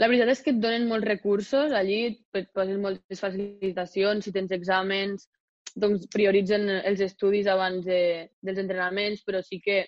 La 0.00 0.08
veritat 0.10 0.32
és 0.32 0.42
que 0.44 0.52
et 0.52 0.60
donen 0.60 0.88
molts 0.88 1.08
recursos 1.08 1.72
allí, 1.76 2.00
et 2.36 2.50
posen 2.56 2.80
moltes 2.82 3.22
facilitacions, 3.22 4.26
si 4.26 4.32
tens 4.32 4.52
exàmens, 4.56 5.28
doncs 5.76 6.06
prioritzen 6.12 6.68
els 6.78 7.02
estudis 7.04 7.48
abans 7.52 7.84
de, 7.84 8.28
dels 8.40 8.60
entrenaments, 8.62 9.22
però 9.26 9.42
sí 9.44 9.60
que 9.60 9.84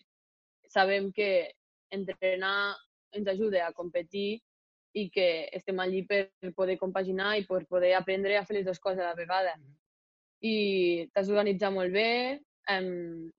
sabem 0.68 1.08
que 1.16 1.48
entrenar 1.94 2.76
ens 3.16 3.28
ajuda 3.32 3.64
a 3.64 3.72
competir 3.72 4.42
i 4.98 5.08
que 5.12 5.48
estem 5.56 5.80
allí 5.80 6.02
per 6.08 6.28
poder 6.56 6.76
compaginar 6.80 7.38
i 7.38 7.46
per 7.48 7.64
poder 7.70 7.94
aprendre 7.96 8.36
a 8.36 8.44
fer 8.44 8.58
les 8.58 8.66
dues 8.66 8.80
coses 8.80 9.00
a 9.00 9.12
la 9.12 9.16
vegada. 9.16 9.56
I 10.44 11.08
t'has 11.12 11.28
d'organitzar 11.28 11.72
molt 11.72 11.92
bé, 11.96 12.38
eh, 12.68 13.30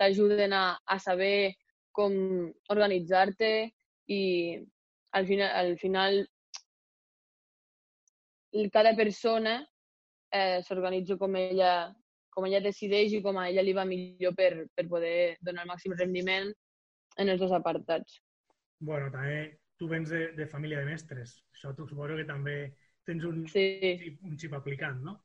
t'ajuden 0.00 0.52
a, 0.56 0.64
a 0.84 0.98
saber 0.98 1.54
com 1.92 2.12
organitzar-te 2.72 3.70
i 4.10 4.20
al 5.12 5.26
final, 5.26 5.50
al 5.54 5.76
final 5.78 6.22
cada 8.72 8.94
persona 8.98 9.60
eh, 10.32 10.60
s'organitza 10.66 11.16
com 11.20 11.36
ella, 11.36 11.94
com 12.30 12.46
ella 12.46 12.62
decideix 12.64 13.14
i 13.14 13.22
com 13.22 13.38
a 13.38 13.48
ella 13.50 13.62
li 13.62 13.74
va 13.76 13.84
millor 13.84 14.34
per, 14.38 14.66
per 14.74 14.86
poder 14.88 15.36
donar 15.40 15.66
el 15.66 15.72
màxim 15.72 15.96
rendiment 15.98 16.52
en 17.18 17.28
els 17.28 17.40
dos 17.40 17.52
apartats. 17.52 18.20
bueno, 18.80 19.10
també 19.12 19.58
tu 19.76 19.88
vens 19.88 20.08
de, 20.08 20.30
de 20.36 20.46
família 20.46 20.78
de 20.80 20.86
mestres. 20.88 21.34
Això 21.52 21.74
tu 21.76 21.86
suposo 21.88 22.16
que 22.16 22.24
també 22.28 22.72
tens 23.04 23.24
un, 23.24 23.42
sí. 23.48 24.16
un 24.24 24.38
xip 24.40 24.54
aplicant, 24.56 25.02
no? 25.04 25.18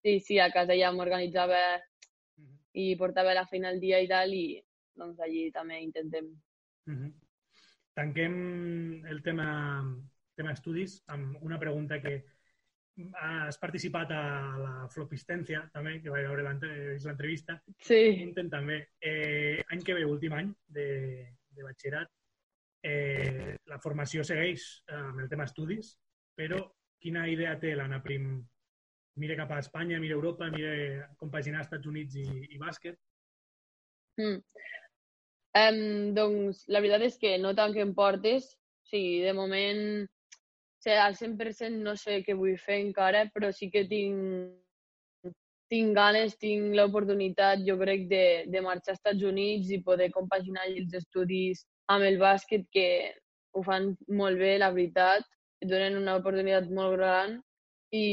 Sí, 0.00 0.18
sí, 0.24 0.38
a 0.40 0.50
casa 0.52 0.76
ja 0.76 0.90
m'organitzava 0.92 1.60
uh 1.76 2.42
-huh. 2.42 2.58
i 2.72 2.96
portava 2.96 3.34
la 3.34 3.46
feina 3.46 3.68
al 3.68 3.80
dia 3.80 4.00
i 4.00 4.08
tal, 4.08 4.32
i 4.32 4.62
doncs 4.94 5.20
allí 5.20 5.50
també 5.52 5.80
intentem. 5.80 6.26
Uh 6.86 6.94
-huh. 6.94 7.12
Tanquem 7.94 9.04
el 9.06 9.22
tema, 9.22 9.84
tema 10.36 10.52
estudis 10.52 11.02
amb 11.06 11.36
una 11.42 11.58
pregunta 11.58 12.00
que 12.00 12.24
has 13.20 13.58
participat 13.58 14.10
a 14.12 14.22
la 14.60 14.72
Flopistència, 14.92 15.62
també, 15.74 15.98
que 16.02 16.12
vaig 16.12 16.26
veure 16.28 16.44
l'entrevista. 16.44 17.56
Sí. 17.80 18.00
Intent 18.24 18.50
també. 18.52 18.80
Eh, 19.00 19.62
any 19.72 19.84
que 19.86 19.96
ve, 19.96 20.04
últim 20.08 20.36
any 20.36 20.50
de, 20.68 20.88
de 21.56 21.66
batxillerat, 21.66 22.10
eh, 22.82 23.56
la 23.70 23.80
formació 23.80 24.24
segueix 24.24 24.66
amb 24.96 25.22
el 25.24 25.28
tema 25.32 25.48
estudis, 25.48 25.94
però 26.36 26.60
quina 27.00 27.26
idea 27.28 27.56
té 27.60 27.74
l'Anna 27.76 28.02
Prim 28.04 28.32
mira 29.20 29.36
cap 29.36 29.50
a 29.52 29.60
Espanya, 29.60 30.00
mira 30.00 30.16
Europa, 30.16 30.48
mira 30.52 31.08
compaginar 31.20 31.64
Estats 31.64 31.88
Units 31.88 32.16
i, 32.20 32.26
i 32.54 32.60
bàsquet? 32.60 32.96
Mm. 34.20 34.38
Um, 35.60 35.80
doncs 36.14 36.62
la 36.70 36.80
veritat 36.82 37.08
és 37.08 37.18
que 37.18 37.34
no 37.42 37.52
tant 37.58 37.74
que 37.74 37.82
em 37.82 37.92
portes, 37.96 38.52
o 38.54 38.90
sigui, 38.92 39.20
de 39.24 39.34
moment 39.36 39.80
sigui, 40.84 40.96
al 40.96 41.16
100% 41.16 41.84
no 41.84 41.94
sé 41.96 42.20
què 42.26 42.36
vull 42.36 42.58
fer 42.58 42.80
encara, 42.86 43.26
però 43.34 43.52
sí 43.52 43.70
que 43.70 43.84
tinc, 43.88 45.32
tinc 45.70 45.94
ganes, 45.94 46.36
tinc 46.42 46.74
l'oportunitat, 46.76 47.64
jo 47.66 47.76
crec, 47.78 48.08
de, 48.10 48.24
de 48.50 48.62
marxar 48.64 48.96
als 48.96 49.00
Estats 49.00 49.26
Units 49.32 49.70
i 49.70 49.82
poder 49.86 50.10
compaginar 50.16 50.66
els 50.70 50.96
estudis 50.98 51.64
amb 51.90 52.06
el 52.06 52.18
bàsquet, 52.18 52.66
que 52.74 52.88
ho 53.54 53.62
fan 53.66 53.92
molt 54.08 54.38
bé, 54.38 54.56
la 54.58 54.72
veritat, 54.74 55.26
et 55.60 55.68
donen 55.70 55.98
una 56.00 56.16
oportunitat 56.18 56.70
molt 56.74 56.96
gran 56.96 57.38
i, 57.92 58.04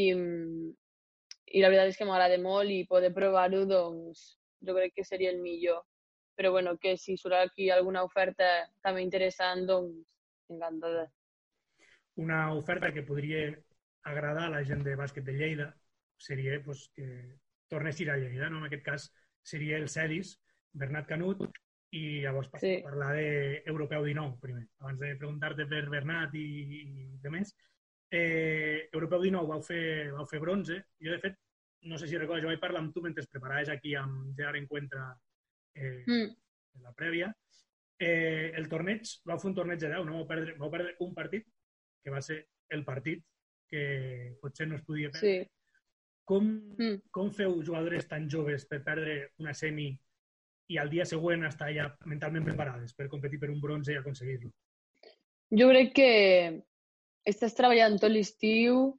i 1.53 1.61
la 1.63 1.69
veritat 1.71 1.93
és 1.93 1.99
que 1.99 2.07
m'agrada 2.09 2.39
molt 2.43 2.73
i 2.73 2.85
poder 2.89 3.13
provar-ho, 3.15 3.63
doncs, 3.69 4.33
jo 4.65 4.75
crec 4.77 4.97
que 4.97 5.05
seria 5.07 5.31
el 5.33 5.41
millor. 5.41 5.83
Però 6.37 6.51
bueno, 6.53 6.75
que 6.77 6.97
si 7.01 7.17
surt 7.17 7.37
aquí 7.39 7.71
alguna 7.73 8.03
oferta 8.05 8.67
també 8.85 9.01
interessant, 9.01 9.65
doncs, 9.69 10.03
encantada. 10.53 11.07
Una 12.23 12.41
oferta 12.53 12.91
que 12.93 13.05
podria 13.05 13.45
agradar 14.07 14.47
a 14.47 14.55
la 14.55 14.63
gent 14.65 14.83
de 14.85 14.95
bàsquet 14.97 15.25
de 15.27 15.37
Lleida 15.37 15.67
seria 16.17 16.57
pues, 16.65 16.89
que 16.95 17.37
tornes 17.69 17.99
a 17.99 18.03
ir 18.03 18.11
a 18.11 18.17
Lleida, 18.17 18.49
no? 18.49 18.59
En 18.63 18.69
aquest 18.69 18.85
cas 18.85 19.07
seria 19.43 19.77
el 19.77 19.89
Cedis, 19.89 20.37
Bernat 20.73 21.07
Canut, 21.07 21.45
i 21.95 22.19
llavors 22.25 22.49
sí. 22.59 22.81
parlar 22.83 23.13
d'Europeu 23.15 24.03
19 24.03 24.41
primer, 24.43 24.65
abans 24.81 24.99
de 24.99 25.13
preguntar-te 25.15 25.65
per 25.71 25.85
Bernat 25.87 26.33
i, 26.35 26.47
i 26.81 26.81
de 27.23 27.31
més 27.31 27.53
eh, 28.09 28.89
Europeu 28.91 29.21
19 29.21 29.47
vau 29.47 29.61
fer, 29.63 30.11
vau 30.15 30.25
fer 30.27 30.39
bronze. 30.39 30.79
Jo, 31.03 31.11
de 31.11 31.19
fet, 31.23 31.37
no 31.87 31.97
sé 31.97 32.07
si 32.07 32.17
recordes, 32.17 32.43
jo 32.43 32.51
vaig 32.51 32.61
parlar 32.61 32.83
amb 32.83 32.93
tu 32.93 33.03
mentre 33.03 33.23
es 33.23 33.31
preparaves 33.31 33.69
aquí 33.73 33.95
amb 33.95 34.33
Gerard 34.37 34.59
Encuentra 34.59 35.09
eh, 35.75 36.03
mm. 36.05 36.27
en 36.77 36.87
la 36.87 36.93
prèvia. 36.93 37.31
Eh, 37.99 38.53
el 38.55 38.67
torneig, 38.69 39.09
vau 39.25 39.39
fer 39.41 39.51
un 39.51 39.57
torneig 39.57 39.81
de 39.81 39.91
10, 39.91 40.05
no? 40.05 40.21
Vau 40.21 40.27
perdre, 40.29 40.55
vau 40.59 40.71
perdre 40.73 40.95
un 41.05 41.13
partit, 41.17 41.47
que 42.07 42.13
va 42.13 42.23
ser 42.23 42.39
el 42.71 42.85
partit 42.87 43.19
que 43.67 44.37
potser 44.39 44.69
no 44.69 44.77
es 44.77 44.83
podia 44.87 45.11
perdre. 45.11 45.31
Sí. 45.43 45.83
Com, 46.27 46.47
mm. 46.77 47.01
com 47.11 47.31
feu 47.35 47.57
jugadores 47.59 48.07
tan 48.07 48.29
joves 48.31 48.63
per 48.67 48.79
perdre 48.83 49.17
una 49.43 49.53
semi 49.55 49.89
i 50.71 50.79
al 50.79 50.91
dia 50.91 51.03
següent 51.07 51.43
estar 51.47 51.67
ja 51.75 51.89
mentalment 52.07 52.47
preparades 52.47 52.95
per 52.95 53.09
competir 53.11 53.41
per 53.43 53.51
un 53.51 53.59
bronze 53.63 53.91
i 53.91 53.99
aconseguir-lo? 53.99 54.53
Jo 55.59 55.67
crec 55.71 55.93
que 55.99 56.09
estàs 57.27 57.55
treballant 57.59 57.99
tot 57.99 58.11
l'estiu, 58.11 58.95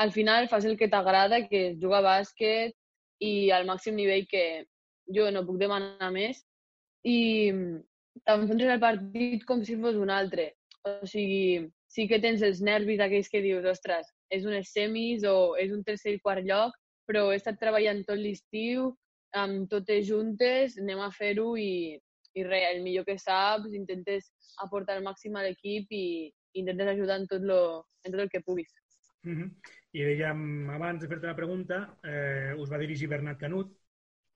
al 0.00 0.12
final 0.12 0.48
fas 0.52 0.68
el 0.68 0.76
que 0.80 0.88
t'agrada, 0.92 1.42
que 1.48 1.64
és 1.72 1.80
jugar 1.80 2.04
a 2.04 2.08
bàsquet 2.10 2.76
i 3.24 3.50
al 3.56 3.68
màxim 3.68 3.96
nivell 3.96 4.28
que 4.28 4.44
jo 5.16 5.28
no 5.32 5.46
puc 5.48 5.60
demanar 5.60 6.12
més 6.12 6.44
i 7.08 7.52
t'enfrontes 8.24 8.72
al 8.72 8.80
partit 8.80 9.44
com 9.48 9.64
si 9.64 9.80
fos 9.80 9.96
un 9.96 10.12
altre. 10.12 10.50
O 10.88 11.08
sigui, 11.08 11.68
sí 11.90 12.06
que 12.08 12.20
tens 12.22 12.42
els 12.46 12.60
nervis 12.62 13.02
aquells 13.02 13.28
que 13.28 13.42
dius, 13.42 13.66
ostres, 13.66 14.06
és 14.30 14.46
un 14.46 14.56
semis 14.64 15.26
o 15.26 15.56
és 15.58 15.72
un 15.74 15.82
tercer 15.84 16.14
i 16.14 16.20
quart 16.22 16.46
lloc, 16.46 16.76
però 17.10 17.30
he 17.30 17.38
estat 17.40 17.58
treballant 17.58 18.04
tot 18.06 18.20
l'estiu, 18.20 18.92
amb 19.34 19.66
totes 19.70 20.06
juntes, 20.06 20.76
anem 20.78 21.02
a 21.02 21.10
fer-ho 21.14 21.56
i, 21.58 21.98
i 22.38 22.44
res, 22.46 22.68
el 22.74 22.84
millor 22.84 23.06
que 23.08 23.18
saps, 23.18 23.74
intentes 23.74 24.30
aportar 24.62 24.98
el 24.98 25.06
màxim 25.06 25.34
a 25.34 25.42
l'equip 25.46 25.90
i, 25.90 26.30
intentes 26.60 26.94
ajudar 26.94 27.18
en 27.20 27.26
tot, 27.30 27.42
lo, 27.42 27.60
en 28.04 28.14
tot 28.14 28.22
el 28.22 28.30
que 28.30 28.42
puguis. 28.46 28.70
Mm 29.22 29.36
-hmm. 29.36 29.50
I 29.92 30.04
dèiem, 30.06 30.70
abans 30.70 31.02
de 31.02 31.08
fer-te 31.08 31.26
la 31.26 31.36
pregunta, 31.36 31.98
eh, 32.04 32.54
us 32.56 32.70
va 32.70 32.78
dirigir 32.78 33.08
Bernat 33.08 33.38
Canut. 33.38 33.76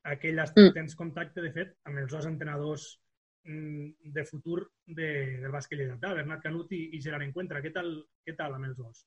Aquell 0.02 0.36
mm. 0.36 0.72
tens 0.74 0.94
contacte, 0.94 1.40
de 1.40 1.52
fet, 1.52 1.76
amb 1.84 1.98
els 1.98 2.10
dos 2.10 2.26
entrenadors 2.26 3.00
de 3.44 4.24
futur 4.24 4.62
de, 4.86 5.08
del 5.42 5.52
bàsquet 5.52 5.78
lleidatà, 5.78 6.14
Bernat 6.16 6.42
Canut 6.44 6.70
i, 6.72 6.88
i 6.96 7.00
Gerard 7.04 7.26
Encuentra. 7.26 7.60
Què 7.64 7.72
tal, 7.74 7.90
què 8.24 8.36
tal 8.38 8.56
amb 8.56 8.70
els 8.70 8.78
dos? 8.78 9.04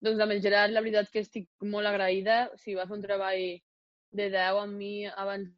Doncs 0.00 0.22
amb 0.22 0.32
el 0.32 0.42
Gerard, 0.44 0.72
la 0.72 0.82
veritat 0.84 1.10
que 1.12 1.24
estic 1.24 1.48
molt 1.74 1.90
agraïda. 1.90 2.44
O 2.54 2.60
sigui, 2.60 2.78
va 2.78 2.86
fer 2.88 2.96
un 2.96 3.02
treball 3.04 3.42
de 4.16 4.28
10 4.30 4.60
amb 4.62 4.78
mi 4.78 4.94
abans 5.08 5.50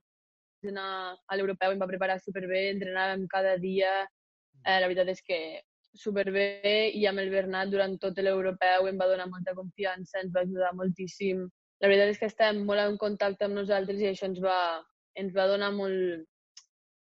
d'anar 0.62 0.88
a 1.26 1.36
l'europeu, 1.36 1.74
em 1.74 1.82
va 1.82 1.90
preparar 1.90 2.18
superbé, 2.22 2.70
entrenàvem 2.70 3.26
cada 3.30 3.56
dia. 3.60 3.92
Eh, 4.62 4.78
la 4.78 4.88
veritat 4.88 5.12
és 5.12 5.22
que 5.26 5.38
superbé 5.92 6.90
i 6.96 7.04
amb 7.06 7.20
el 7.20 7.30
Bernat 7.32 7.70
durant 7.72 7.98
tot 8.00 8.18
l'europeu 8.18 8.88
em 8.88 8.98
va 9.00 9.10
donar 9.10 9.28
molta 9.28 9.54
confiança, 9.58 10.22
ens 10.22 10.32
va 10.34 10.46
ajudar 10.46 10.72
moltíssim. 10.78 11.44
La 11.82 11.90
veritat 11.90 12.14
és 12.14 12.20
que 12.20 12.30
estem 12.30 12.62
molt 12.64 12.80
en 12.80 12.96
contacte 12.96 13.44
amb 13.44 13.58
nosaltres 13.58 14.00
i 14.00 14.08
això 14.08 14.28
ens 14.30 14.40
va, 14.40 14.58
ens 15.18 15.34
va 15.36 15.48
donar 15.50 15.72
molt, 15.74 16.24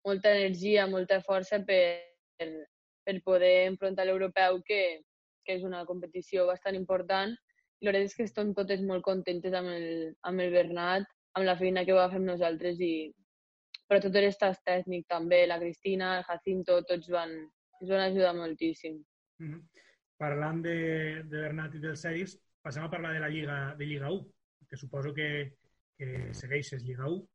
molta 0.05 0.31
energia, 0.35 0.87
molta 0.87 1.19
força 1.21 1.59
per, 1.65 1.99
per 3.05 3.15
poder 3.25 3.67
enfrontar 3.67 4.05
l'europeu, 4.07 4.61
que, 4.65 4.81
que 5.45 5.57
és 5.57 5.63
una 5.63 5.85
competició 5.85 6.47
bastant 6.47 6.75
important. 6.75 7.35
I 7.79 7.87
la 7.87 7.93
veritat 7.93 8.11
és 8.11 8.17
que 8.17 8.27
estem 8.27 8.53
totes 8.55 8.81
molt 8.83 9.05
contentes 9.05 9.55
amb 9.55 9.71
el, 9.71 10.13
amb 10.27 10.43
el 10.43 10.51
Bernat, 10.51 11.07
amb 11.37 11.47
la 11.47 11.55
feina 11.59 11.85
que 11.87 11.95
va 11.95 12.09
fer 12.11 12.19
nosaltres 12.23 12.79
i 12.83 12.93
però 13.89 14.03
tot 14.03 14.13
l'estat 14.21 14.59
tècnic 14.67 15.07
també, 15.09 15.45
la 15.49 15.57
Cristina, 15.57 16.11
el 16.19 16.25
Jacinto, 16.27 16.75
tots 16.85 17.09
van, 17.09 17.31
ens 17.79 17.89
van 17.89 18.03
ajudar 18.03 18.35
moltíssim. 18.37 18.99
Mm 19.41 19.47
-hmm. 19.53 19.61
Parlant 20.17 20.61
de, 20.61 21.23
de 21.23 21.37
Bernat 21.45 21.75
i 21.75 21.79
del 21.79 21.97
Seris, 21.97 22.37
passem 22.61 22.83
a 22.83 22.89
parlar 22.89 23.13
de 23.13 23.19
la 23.19 23.29
Lliga, 23.29 23.73
de 23.79 23.85
Lliga 23.85 24.11
1, 24.11 24.27
que 24.69 24.77
suposo 24.77 25.13
que, 25.13 25.55
que 25.97 26.33
segueixes 26.33 26.83
Lliga 26.83 27.07
1. 27.07 27.27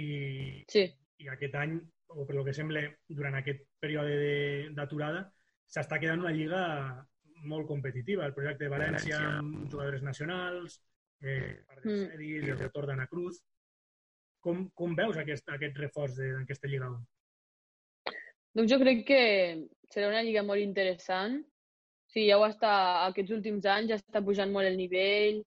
I, 0.00 0.64
sí. 0.72 0.86
I 1.22 1.30
aquest 1.32 1.54
any, 1.58 1.76
o 2.12 2.26
per 2.26 2.36
lo 2.36 2.44
que 2.44 2.54
sembla, 2.56 2.82
durant 3.08 3.36
aquest 3.38 3.64
període 3.80 4.70
d'aturada, 4.76 5.26
s'està 5.72 5.98
quedant 6.00 6.24
una 6.24 6.34
lliga 6.34 6.62
molt 7.48 7.66
competitiva. 7.68 8.26
El 8.26 8.34
projecte 8.36 8.66
de 8.66 8.72
València, 8.72 9.18
València. 9.18 9.38
amb 9.38 9.70
jugadores 9.70 10.02
nacionals, 10.02 10.78
eh, 11.22 11.62
part 11.66 11.84
de 11.84 11.90
mm. 11.90 12.10
Seris, 12.12 12.48
el 12.48 12.60
retorn 12.60 12.92
d'Anna 12.92 13.08
Cruz. 13.10 13.40
Com, 14.42 14.66
com 14.74 14.96
veus 14.98 15.16
aquest, 15.20 15.48
aquest 15.54 15.76
reforç 15.78 16.18
d'aquesta 16.18 16.68
Lliga 16.70 16.90
1? 16.90 17.02
Doncs 18.58 18.72
jo 18.72 18.78
crec 18.82 19.04
que 19.08 19.22
serà 19.92 20.10
una 20.10 20.22
lliga 20.24 20.42
molt 20.44 20.60
interessant. 20.60 21.38
Sí, 22.12 22.26
ja 22.28 22.36
ho 22.36 22.44
està, 22.44 22.72
aquests 23.06 23.32
últims 23.38 23.68
anys 23.70 23.92
ja 23.92 24.00
està 24.00 24.20
pujant 24.24 24.50
molt 24.52 24.68
el 24.68 24.76
nivell, 24.76 25.38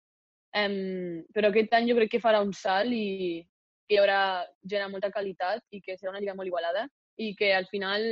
um, 0.57 1.19
però 1.35 1.51
aquest 1.51 1.75
any 1.77 1.91
jo 1.91 1.97
crec 1.99 2.15
que 2.15 2.23
farà 2.23 2.39
un 2.41 2.55
salt 2.57 2.95
i 2.95 3.43
que 3.87 3.95
hi 3.95 4.01
haurà 4.01 4.19
gent 4.63 4.85
amb 4.85 4.97
molta 4.97 5.11
qualitat 5.13 5.63
i 5.71 5.81
que 5.85 5.97
serà 5.97 6.13
una 6.13 6.21
lliga 6.23 6.35
molt 6.37 6.49
igualada 6.49 6.87
i 7.21 7.33
que 7.39 7.53
al 7.55 7.67
final 7.71 8.03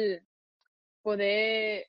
poder 1.03 1.85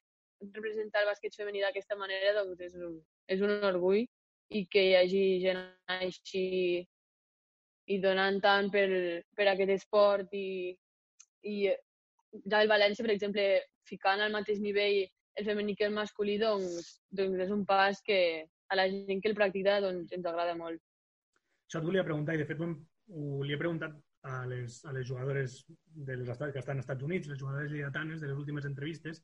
representar 0.52 1.02
el 1.02 1.10
bàsquet 1.12 1.36
femení 1.36 1.62
d'aquesta 1.62 1.96
manera 1.96 2.34
doncs 2.40 2.60
és, 2.66 2.74
un, 2.74 2.98
és 3.28 3.40
un 3.44 3.64
orgull 3.64 4.02
i 4.54 4.64
que 4.70 4.82
hi 4.88 4.94
hagi 4.98 5.24
gent 5.44 5.62
així 5.98 6.46
i 7.86 7.98
donant 8.00 8.40
tant 8.40 8.70
per, 8.72 8.88
per 9.36 9.48
aquest 9.50 9.72
esport 9.76 10.32
i, 10.32 10.72
i 11.44 11.54
ja 11.68 12.62
el 12.62 12.70
València, 12.70 13.04
per 13.04 13.12
exemple, 13.14 13.44
ficant 13.88 14.22
al 14.24 14.32
mateix 14.32 14.60
nivell 14.60 15.04
el 15.34 15.46
femení 15.46 15.74
que 15.76 15.86
el 15.88 15.94
masculí, 15.94 16.38
doncs, 16.38 16.96
doncs 17.10 17.44
és 17.44 17.52
un 17.52 17.64
pas 17.66 18.00
que 18.06 18.18
a 18.70 18.78
la 18.78 18.88
gent 18.90 19.20
que 19.20 19.30
el 19.30 19.36
practica 19.38 19.80
doncs, 19.82 20.12
ens 20.16 20.26
agrada 20.30 20.54
molt. 20.56 20.80
Això 21.68 21.80
et 21.80 21.88
volia 21.88 22.04
preguntar, 22.06 22.36
i 22.36 22.42
de 22.42 22.46
fet 22.48 22.60
ho, 22.62 22.70
ho 23.12 23.44
li 23.44 23.54
he 23.54 23.61
preguntat 23.61 23.96
a 24.25 24.44
les, 24.49 24.78
a 24.88 24.92
les 24.96 25.06
jugadores 25.08 25.58
dels 26.08 26.28
estats, 26.28 26.52
que 26.52 26.62
estan 26.62 26.80
als 26.80 26.87
Estats 26.87 27.04
Units, 27.04 27.28
les 27.28 27.40
jugadores 27.40 27.73
lleidatanes 27.73 28.20
de 28.20 28.30
les 28.30 28.38
últimes 28.38 28.64
entrevistes, 28.64 29.23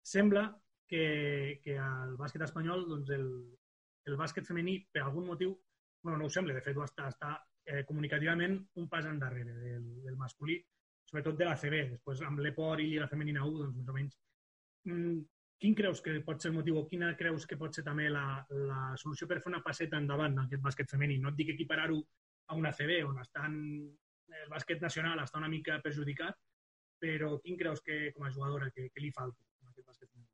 sembla 0.00 0.46
que, 0.88 1.60
que 1.62 1.76
al 1.78 2.16
bàsquet 2.20 2.46
espanyol 2.46 2.86
doncs 2.88 3.12
el, 3.16 3.28
el 4.08 4.16
bàsquet 4.16 4.48
femení, 4.48 4.78
per 4.92 5.04
algun 5.04 5.28
motiu, 5.28 5.54
bueno, 6.02 6.18
no 6.18 6.26
ho 6.26 6.32
sembla, 6.32 6.56
de 6.56 6.64
fet 6.64 6.78
ho 6.78 6.86
està, 6.86 7.10
està 7.12 7.34
eh, 7.66 7.84
comunicativament 7.84 8.56
un 8.80 8.88
pas 8.88 9.06
endarrere 9.06 9.52
del, 9.60 9.84
del 10.06 10.16
masculí 10.16 10.56
sobretot 11.10 11.36
de 11.36 11.44
la 11.48 11.58
CB. 11.58 11.82
Després, 11.96 12.22
amb 12.26 12.40
l'Epor 12.44 12.80
i 12.80 12.88
Lliga 12.92 13.10
Femenina 13.10 13.44
1, 13.46 13.58
doncs, 13.58 13.76
més 13.76 13.90
o 13.90 13.96
menys. 13.96 14.16
Mm, 14.88 15.18
quin 15.60 15.76
creus 15.76 16.00
que 16.04 16.16
pot 16.24 16.40
ser 16.40 16.52
el 16.52 16.56
motiu 16.56 16.78
o 16.80 16.86
quina 16.88 17.10
creus 17.18 17.46
que 17.46 17.58
pot 17.60 17.74
ser 17.76 17.84
també 17.84 18.08
la, 18.08 18.24
la 18.70 18.82
solució 19.00 19.28
per 19.28 19.40
fer 19.42 19.50
una 19.50 19.62
passeta 19.64 19.98
endavant 20.00 20.36
en 20.36 20.44
aquest 20.46 20.62
bàsquet 20.64 20.92
femení? 20.94 21.18
No 21.20 21.32
et 21.32 21.40
dic 21.40 21.52
equiparar-ho 21.56 21.98
a 22.48 22.56
una 22.56 22.72
CB, 22.72 23.02
on 23.06 23.20
estan, 23.22 23.56
el 24.40 24.50
bàsquet 24.50 24.82
nacional 24.82 25.20
està 25.22 25.38
una 25.38 25.50
mica 25.52 25.80
perjudicat, 25.84 26.36
però 27.00 27.36
quin 27.44 27.56
creus 27.60 27.80
que, 27.84 28.10
com 28.16 28.26
a 28.26 28.32
jugadora, 28.32 28.70
que, 28.74 28.88
que 28.90 29.02
li 29.02 29.12
falta 29.16 29.38
en 29.62 29.72
aquest 29.72 29.86
bàsquet 29.86 30.10
femení? 30.10 30.28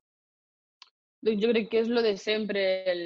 Doncs 1.27 1.43
jo 1.43 1.53
crec 1.53 1.71
que 1.71 1.83
és 1.83 1.91
lo 1.91 2.03
de 2.05 2.17
sempre. 2.21 2.63
El, 2.93 3.03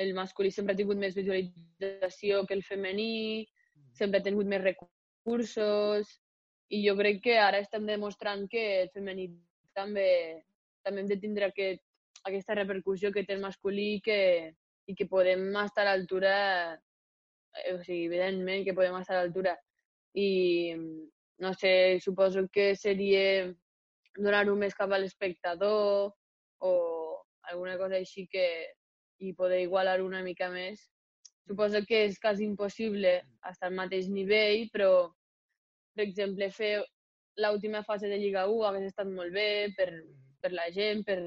el 0.00 0.12
masculí 0.16 0.50
sempre 0.50 0.74
ha 0.74 0.78
tingut 0.78 0.98
més 1.00 1.16
visualització 1.16 2.44
que 2.48 2.56
el 2.56 2.64
femení, 2.66 3.46
sempre 3.94 4.20
ha 4.20 4.26
tingut 4.26 4.48
més 4.50 4.62
recursos, 4.62 6.10
i 6.74 6.80
jo 6.86 6.96
crec 6.98 7.20
que 7.24 7.38
ara 7.38 7.60
estem 7.62 7.86
demostrant 7.86 8.46
que 8.50 8.64
el 8.82 8.90
femení 8.94 9.28
també, 9.76 10.08
també 10.86 11.04
hem 11.04 11.10
de 11.10 11.18
tindre 11.20 11.50
aquest, 11.50 11.82
aquesta 12.24 12.56
repercussió 12.58 13.12
que 13.12 13.24
té 13.26 13.36
el 13.36 13.44
masculí 13.44 13.94
i 13.98 14.02
que, 14.04 14.20
i 14.88 14.96
que 14.96 15.08
podem 15.10 15.46
estar 15.62 15.84
a 15.84 15.92
l'altura, 15.92 16.34
o 17.72 17.82
sigui, 17.82 18.06
evidentment 18.08 18.64
que 18.66 18.74
podem 18.76 18.96
estar 18.98 19.16
a 19.16 19.22
l'altura. 19.22 19.54
I, 20.14 20.74
no 21.42 21.52
sé, 21.54 22.00
suposo 22.00 22.46
que 22.52 22.74
seria 22.78 23.50
donar-ho 24.16 24.54
més 24.56 24.74
cap 24.78 24.92
a 24.92 25.00
l'espectador 25.02 26.12
o 26.62 26.72
alguna 27.50 27.76
cosa 27.78 27.98
així 27.98 28.26
que 28.30 28.46
i 29.24 29.32
poder 29.34 29.62
igualar 29.64 30.00
una 30.02 30.22
mica 30.22 30.50
més. 30.50 30.88
Suposo 31.48 31.82
que 31.88 32.06
és 32.08 32.18
quasi 32.20 32.44
impossible 32.46 33.18
estar 33.50 33.68
al 33.68 33.76
mateix 33.76 34.08
nivell, 34.08 34.68
però, 34.72 34.90
per 35.94 36.06
exemple, 36.06 36.48
fer 36.50 36.76
l'última 37.42 37.82
fase 37.84 38.08
de 38.08 38.18
Lliga 38.18 38.46
1 38.48 38.64
hagués 38.68 38.86
estat 38.90 39.10
molt 39.10 39.34
bé 39.34 39.74
per, 39.76 39.90
per 40.40 40.52
la 40.54 40.70
gent, 40.72 41.02
per, 41.04 41.18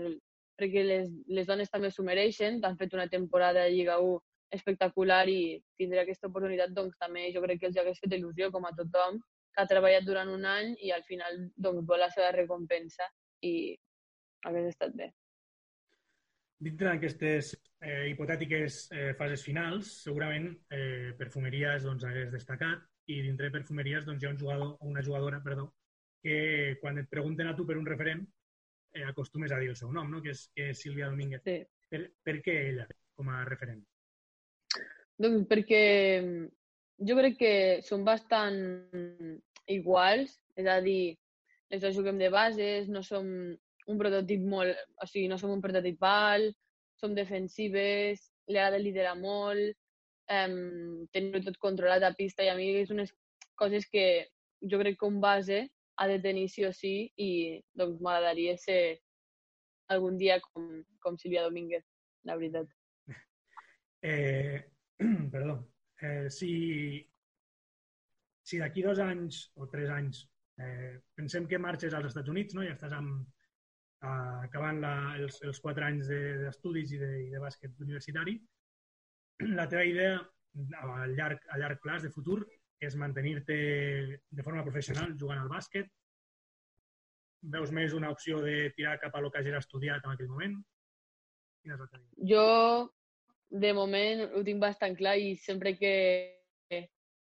perquè 0.57 0.83
les, 0.87 1.11
les 1.27 1.47
dones 1.47 1.69
també 1.69 1.91
s'ho 1.91 2.05
mereixen, 2.07 2.59
han 2.65 2.79
fet 2.79 2.95
una 2.97 3.07
temporada 3.11 3.65
de 3.65 3.75
Lliga 3.75 3.99
1 4.01 4.17
espectacular 4.53 5.25
i 5.29 5.57
tindre 5.79 6.01
aquesta 6.01 6.29
oportunitat 6.29 6.73
doncs, 6.75 6.95
també 7.01 7.27
jo 7.35 7.43
crec 7.43 7.61
que 7.61 7.69
els 7.71 7.77
hagués 7.77 7.99
fet 8.03 8.15
il·lusió, 8.17 8.51
com 8.51 8.65
a 8.65 8.73
tothom, 8.77 9.19
que 9.53 9.63
ha 9.63 9.69
treballat 9.69 10.05
durant 10.05 10.29
un 10.31 10.45
any 10.45 10.75
i 10.85 10.91
al 10.93 11.03
final 11.07 11.39
doncs, 11.55 11.85
vol 11.87 12.03
la 12.03 12.11
seva 12.13 12.31
recompensa 12.35 13.07
i 13.43 13.73
hagués 14.45 14.69
estat 14.71 14.93
bé. 14.95 15.09
Dintre 16.67 16.89
d'aquestes 16.89 17.51
eh, 17.85 18.07
hipotètiques 18.11 18.77
eh, 18.91 19.11
fases 19.17 19.43
finals, 19.45 19.89
segurament 20.05 20.49
eh, 20.73 21.13
perfumeries 21.19 21.85
doncs, 21.85 22.05
hagués 22.07 22.31
destacat 22.33 22.85
i 23.13 23.19
dintre 23.25 23.49
de 23.49 23.57
perfumeries 23.59 24.07
doncs, 24.07 24.23
hi 24.23 24.29
ha 24.29 24.33
un 24.33 24.39
jugador 24.41 24.87
una 24.89 25.03
jugadora 25.05 25.41
perdó, 25.43 25.67
que 26.23 26.77
quan 26.81 26.97
et 26.97 27.09
pregunten 27.09 27.47
a 27.47 27.55
tu 27.55 27.65
per 27.67 27.77
un 27.77 27.85
referent 27.85 28.23
eh, 28.93 29.05
acostumes 29.05 29.51
a 29.51 29.59
dir 29.61 29.69
el 29.73 29.77
seu 29.79 29.91
nom, 29.93 30.09
no? 30.11 30.21
que, 30.23 30.33
és, 30.33 30.47
que 30.55 30.71
és 30.73 30.81
Sílvia 30.81 31.11
Domínguez. 31.13 31.45
Sí. 31.45 31.59
Per, 31.87 32.01
per 32.23 32.39
què 32.43 32.57
ella 32.71 32.87
com 33.15 33.29
a 33.31 33.43
referent? 33.47 33.85
Doncs 35.17 35.47
perquè 35.49 35.83
jo 37.07 37.15
crec 37.17 37.37
que 37.39 37.53
són 37.85 38.03
bastant 38.05 38.57
iguals, 39.67 40.37
és 40.57 40.69
a 40.69 40.77
dir, 40.81 41.17
les 41.71 41.81
dues 41.81 41.95
juguem 41.97 42.19
de 42.21 42.29
bases, 42.33 42.87
no 42.89 43.03
som 43.03 43.25
un 43.87 43.99
prototip 43.99 44.43
molt... 44.45 44.77
O 45.01 45.07
sigui, 45.09 45.27
no 45.31 45.37
som 45.41 45.53
un 45.53 45.63
prototip 45.63 46.03
alt, 46.07 46.55
som 47.01 47.15
defensives, 47.17 48.23
li 48.47 48.57
agrada 48.57 48.81
liderar 48.81 49.15
molt, 49.19 49.75
um, 50.31 51.07
tenir 51.13 51.43
tot 51.45 51.59
controlat 51.61 52.03
a 52.03 52.13
pista 52.17 52.45
i 52.45 52.51
a 52.51 52.55
mi 52.57 52.69
és 52.81 52.93
unes 52.93 53.11
coses 53.59 53.87
que 53.91 54.27
jo 54.61 54.79
crec 54.81 54.97
que 54.99 55.09
un 55.09 55.19
base 55.21 55.65
ha 55.97 56.07
de 56.07 56.19
tenir 56.21 56.47
sí 56.49 56.65
o 56.65 56.71
sí 56.73 57.11
i 57.17 57.29
doncs 57.77 58.01
m'agradaria 58.01 58.57
ser 58.61 58.99
algun 59.93 60.17
dia 60.17 60.39
com, 60.41 60.83
com 61.01 61.17
Sílvia 61.17 61.45
Domínguez, 61.47 61.85
la 62.25 62.37
veritat. 62.39 62.67
Eh, 64.07 64.61
perdó. 65.33 65.59
Eh, 66.01 66.29
si 66.29 66.51
si 68.47 68.59
d'aquí 68.61 68.83
dos 68.85 68.99
anys 69.03 69.41
o 69.59 69.67
tres 69.67 69.89
anys 69.91 70.21
eh, 70.63 70.93
pensem 71.17 71.47
que 71.51 71.59
marxes 71.59 71.93
als 71.93 72.13
Estats 72.13 72.31
Units, 72.31 72.55
no? 72.55 72.63
ja 72.63 72.77
estàs 72.77 72.93
amb, 72.95 73.25
uh, 74.05 74.37
acabant 74.45 74.79
la, 74.83 74.93
els, 75.19 75.41
els 75.43 75.59
quatre 75.63 75.85
anys 75.87 76.07
d'estudis 76.09 76.93
de, 76.93 76.95
i, 76.95 77.01
de, 77.01 77.11
i 77.27 77.33
de 77.33 77.41
bàsquet 77.43 77.83
universitari, 77.83 78.37
la 79.59 79.67
teva 79.67 79.83
idea 79.85 80.15
a 80.79 81.05
llarg, 81.11 81.43
a 81.51 81.59
llarg 81.61 81.83
plaç 81.83 82.07
de 82.07 82.13
futur 82.13 82.39
és 82.81 82.95
mantenir-te 82.97 83.57
de 84.17 84.45
forma 84.45 84.63
professional 84.65 85.13
jugant 85.19 85.43
al 85.43 85.51
bàsquet? 85.51 85.91
Veus 87.53 87.71
més 87.75 87.93
una 87.93 88.09
opció 88.13 88.39
de 88.41 88.71
tirar 88.77 88.97
cap 89.01 89.15
a 89.15 89.21
lo 89.21 89.29
que 89.31 89.41
hagis 89.41 89.59
estudiat 89.59 90.05
en 90.05 90.15
aquell 90.15 90.31
moment? 90.31 90.55
Quina 91.61 91.75
és 91.75 91.83
la 91.83 91.89
teva 91.91 92.03
idea? 92.03 92.29
Jo, 92.31 92.47
de 93.49 93.73
moment, 93.73 94.25
ho 94.35 94.43
tinc 94.43 94.59
bastant 94.61 94.95
clar 94.97 95.15
i 95.19 95.35
sempre 95.39 95.73
que 95.79 95.93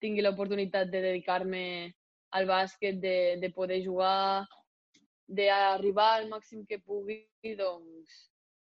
tingui 0.03 0.25
l'oportunitat 0.25 0.91
de 0.91 1.03
dedicar-me 1.05 1.93
al 2.37 2.47
bàsquet, 2.47 2.99
de, 3.03 3.37
de 3.43 3.51
poder 3.55 3.81
jugar, 3.85 4.47
d'arribar 5.29 6.11
al 6.17 6.29
màxim 6.31 6.65
que 6.67 6.81
pugui, 6.83 7.23
doncs, 7.59 8.17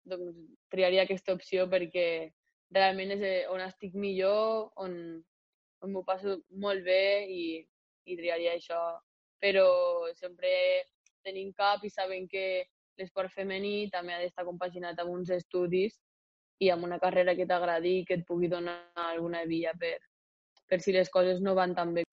doncs 0.05 0.37
triaria 0.73 1.05
aquesta 1.05 1.35
opció 1.37 1.67
perquè 1.69 2.33
realment 2.73 3.13
és 3.17 3.25
eh, 3.25 3.43
on 3.53 3.61
estic 3.65 3.95
millor, 3.95 4.71
on, 4.81 4.95
on 5.85 5.93
m'ho 5.93 6.05
passo 6.07 6.39
molt 6.63 6.85
bé 6.87 7.27
i, 7.29 7.43
i 8.07 8.17
triaria 8.17 8.57
això. 8.57 8.81
Però 9.43 9.67
sempre 10.17 10.51
tenim 11.27 11.53
cap 11.53 11.85
i 11.85 11.93
sabent 11.93 12.31
que 12.31 12.65
l'esport 12.97 13.33
femení 13.35 13.91
també 13.93 14.15
ha 14.15 14.23
d'estar 14.23 14.47
compaginat 14.47 14.99
amb 15.03 15.13
uns 15.19 15.31
estudis 15.35 15.99
i 16.65 16.71
amb 16.73 16.85
una 16.89 16.99
carrera 16.99 17.37
que 17.37 17.47
t'agradi 17.47 17.99
i 18.01 18.05
que 18.09 18.21
et 18.21 18.27
pugui 18.27 18.49
donar 18.49 18.79
alguna 19.09 19.45
via 19.45 19.75
per, 19.79 19.99
per 20.67 20.81
si 20.81 20.93
les 20.93 21.11
coses 21.13 21.41
no 21.45 21.55
van 21.55 21.75
tan 21.77 21.95
bé 21.95 22.07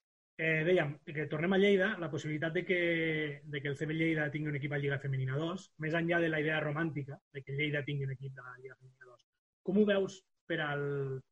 Eh, 0.44 0.64
dèiem 0.66 0.96
que 1.06 1.28
tornem 1.30 1.54
a 1.54 1.58
Lleida, 1.62 1.92
la 2.02 2.10
possibilitat 2.10 2.56
de 2.58 2.64
que, 2.66 3.42
de 3.46 3.60
que 3.62 3.70
el 3.70 3.76
CB 3.78 3.94
Lleida 3.94 4.32
tingui 4.34 4.50
un 4.50 4.58
equip 4.58 4.72
a 4.74 4.80
Lliga 4.82 4.98
Femenina 5.00 5.38
2, 5.38 5.66
més 5.86 5.94
enllà 5.94 6.18
de 6.24 6.32
la 6.32 6.40
idea 6.42 6.58
romàntica 6.64 7.20
de 7.32 7.44
que 7.46 7.54
Lleida 7.54 7.84
tingui 7.86 8.08
un 8.08 8.16
equip 8.16 8.34
de 8.34 8.42
la 8.42 8.56
Lliga 8.58 8.76
Femenina 8.80 9.12
2. 9.12 9.22
Com 9.62 9.78
ho 9.78 9.86
veus 9.86 10.18
per 10.50 10.58
al, 10.66 10.88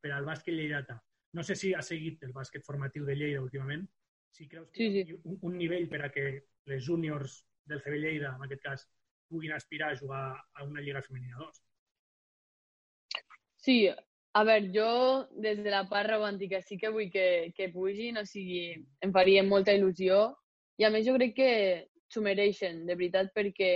per 0.06 0.14
al 0.14 0.28
bàsquet 0.30 0.54
lleidatà? 0.54 1.00
No 1.34 1.42
sé 1.48 1.58
si 1.58 1.74
ha 1.74 1.82
seguit 1.82 2.22
el 2.28 2.36
bàsquet 2.36 2.64
formatiu 2.68 3.08
de 3.08 3.18
Lleida 3.18 3.42
últimament, 3.42 3.88
si 4.32 4.48
creus 4.48 4.70
que 4.70 4.86
sí, 4.86 5.04
sí. 5.10 5.18
Un, 5.24 5.40
un 5.50 5.58
nivell 5.58 5.90
per 5.90 6.06
a 6.06 6.12
que 6.14 6.28
les 6.70 6.86
júniors 6.86 7.42
del 7.66 7.82
CB 7.82 7.98
Lleida, 8.06 8.36
en 8.38 8.46
aquest 8.46 8.64
cas, 8.68 8.88
puguin 9.32 9.58
aspirar 9.58 9.92
a 9.92 9.98
jugar 9.98 10.24
a 10.38 10.64
una 10.64 10.86
Lliga 10.86 11.02
Femenina 11.02 11.42
2. 11.42 11.64
Sí, 13.62 13.76
a 14.34 14.44
veure, 14.48 14.72
jo 14.74 14.92
des 15.46 15.60
de 15.62 15.72
la 15.74 15.84
part 15.90 16.10
romàntica 16.10 16.62
sí 16.66 16.78
que 16.82 16.90
vull 16.90 17.12
que, 17.14 17.52
que 17.58 17.70
pugin, 17.74 18.18
o 18.18 18.26
sigui, 18.26 18.64
em 19.06 19.12
faria 19.14 19.44
molta 19.46 19.76
il·lusió 19.78 20.22
i 20.82 20.88
a 20.88 20.90
més 20.94 21.06
jo 21.06 21.14
crec 21.18 21.36
que 21.38 21.52
s'ho 22.12 22.24
mereixen, 22.26 22.86
de 22.88 22.96
veritat, 22.96 23.30
perquè 23.36 23.72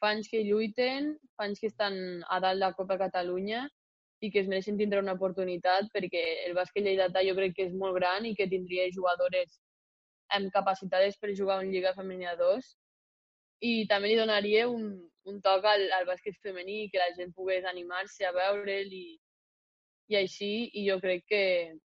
fa 0.00 0.12
anys 0.14 0.30
que 0.30 0.44
lluiten, 0.46 1.16
fa 1.36 1.48
anys 1.48 1.60
que 1.60 1.70
estan 1.72 1.98
a 2.30 2.38
dalt 2.44 2.62
la 2.62 2.72
Copa 2.78 2.98
Catalunya 3.02 3.66
i 4.22 4.30
que 4.30 4.40
es 4.44 4.48
mereixen 4.48 4.78
tindre 4.78 5.02
una 5.02 5.16
oportunitat 5.18 5.90
perquè 5.94 6.22
el 6.46 6.54
bàsquet 6.56 6.86
lleidatà 6.86 7.24
jo 7.26 7.34
crec 7.36 7.56
que 7.56 7.66
és 7.68 7.74
molt 7.82 7.98
gran 7.98 8.24
i 8.30 8.34
que 8.38 8.48
tindria 8.52 8.86
jugadores 8.94 9.58
amb 10.38 10.52
capacitats 10.54 11.18
per 11.20 11.34
jugar 11.34 11.58
en 11.62 11.72
Lliga 11.74 11.96
Femenina 11.98 12.36
2 12.38 12.70
i 13.60 13.86
també 13.88 14.08
li 14.08 14.16
donaria 14.18 14.66
un, 14.68 14.88
un 15.26 15.40
toc 15.42 15.64
al, 15.64 15.86
al 15.92 16.06
bàsquet 16.06 16.36
femení 16.42 16.88
que 16.92 17.00
la 17.00 17.12
gent 17.16 17.32
pogués 17.34 17.64
animar-se 17.64 18.26
a 18.26 18.32
veure'l 18.32 18.92
i, 18.92 19.18
i 20.12 20.16
així 20.16 20.70
i 20.74 20.86
jo 20.88 20.98
crec 21.00 21.24
que 21.28 21.42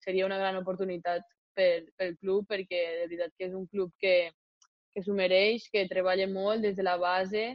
seria 0.05 0.27
una 0.27 0.38
gran 0.38 0.59
oportunitat 0.61 1.22
per, 1.55 1.85
pel 1.96 2.16
club 2.20 2.48
perquè 2.51 2.83
de 2.98 3.07
veritat 3.07 3.35
que 3.38 3.48
és 3.48 3.55
un 3.55 3.66
club 3.66 3.92
que, 4.01 4.33
que 4.92 5.03
s'ho 5.03 5.14
mereix, 5.14 5.68
que 5.72 5.88
treballa 5.88 6.29
molt 6.29 6.62
des 6.66 6.77
de 6.77 6.83
la 6.83 6.98
base. 6.98 7.53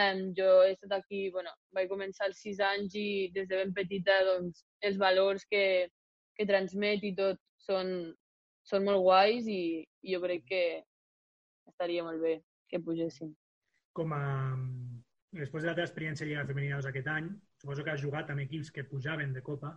Um, 0.00 0.30
jo 0.38 0.48
he 0.64 0.72
estat 0.72 0.92
aquí, 0.96 1.28
bueno, 1.34 1.50
vaig 1.74 1.88
començar 1.90 2.28
als 2.28 2.40
sis 2.40 2.60
anys 2.62 2.94
i 2.94 3.30
des 3.34 3.48
de 3.50 3.58
ben 3.58 3.72
petita 3.74 4.20
doncs, 4.24 4.62
els 4.86 4.96
valors 4.98 5.44
que, 5.50 5.90
que 6.38 6.46
transmet 6.46 7.02
i 7.04 7.14
tot 7.18 7.40
són, 7.66 8.14
són 8.64 8.86
molt 8.86 9.02
guais 9.02 9.50
i, 9.50 9.82
i 10.06 10.14
jo 10.14 10.22
crec 10.22 10.46
que 10.46 10.62
estaria 11.68 12.06
molt 12.06 12.22
bé 12.22 12.38
que 12.70 12.80
pugessin. 12.84 13.32
Com 13.96 14.12
a, 14.14 14.24
després 15.34 15.64
de 15.64 15.70
la 15.70 15.76
teva 15.76 15.88
experiència 15.88 16.26
a 16.26 16.30
Lliga 16.30 16.46
Femenina 16.48 16.78
2 16.80 16.90
aquest 16.90 17.08
any, 17.10 17.30
suposo 17.60 17.84
que 17.84 17.94
has 17.94 18.02
jugat 18.02 18.30
amb 18.30 18.44
equips 18.46 18.70
que 18.74 18.86
pujaven 18.88 19.34
de 19.36 19.42
Copa. 19.46 19.74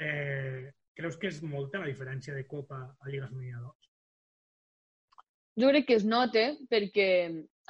Eh, 0.00 0.72
creus 0.98 1.18
que 1.20 1.30
és 1.30 1.42
molta 1.42 1.82
la 1.82 1.90
diferència 1.90 2.34
de 2.34 2.46
Copa 2.50 2.80
a 2.88 3.10
Lliga 3.10 3.28
Femenina 3.30 3.62
2? 3.62 3.90
Jo 5.62 5.70
crec 5.70 5.86
que 5.86 5.98
es 6.00 6.06
nota 6.08 6.48
perquè 6.70 7.08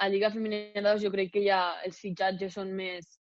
a 0.01 0.09
Lliga 0.09 0.31
Femenina 0.33 0.81
2 0.87 1.03
jo 1.05 1.11
crec 1.13 1.31
que 1.35 1.43
ja 1.45 1.59
els 1.85 1.99
fitxatges 2.01 2.55
són 2.57 2.71
més, 2.75 3.19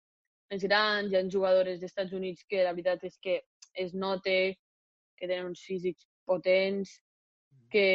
més 0.52 0.65
grans, 0.67 1.12
hi 1.12 1.17
ha 1.17 1.24
jugadores 1.34 1.80
dels 1.80 1.91
Estats 1.91 2.13
Units 2.13 2.46
que 2.48 2.65
la 2.67 2.76
veritat 2.76 3.08
és 3.10 3.17
que 3.24 3.39
es 3.74 3.96
nota 3.96 4.36
que 5.17 5.28
tenen 5.28 5.52
uns 5.52 5.63
físics 5.65 6.06
potents, 6.28 6.94
que 7.72 7.88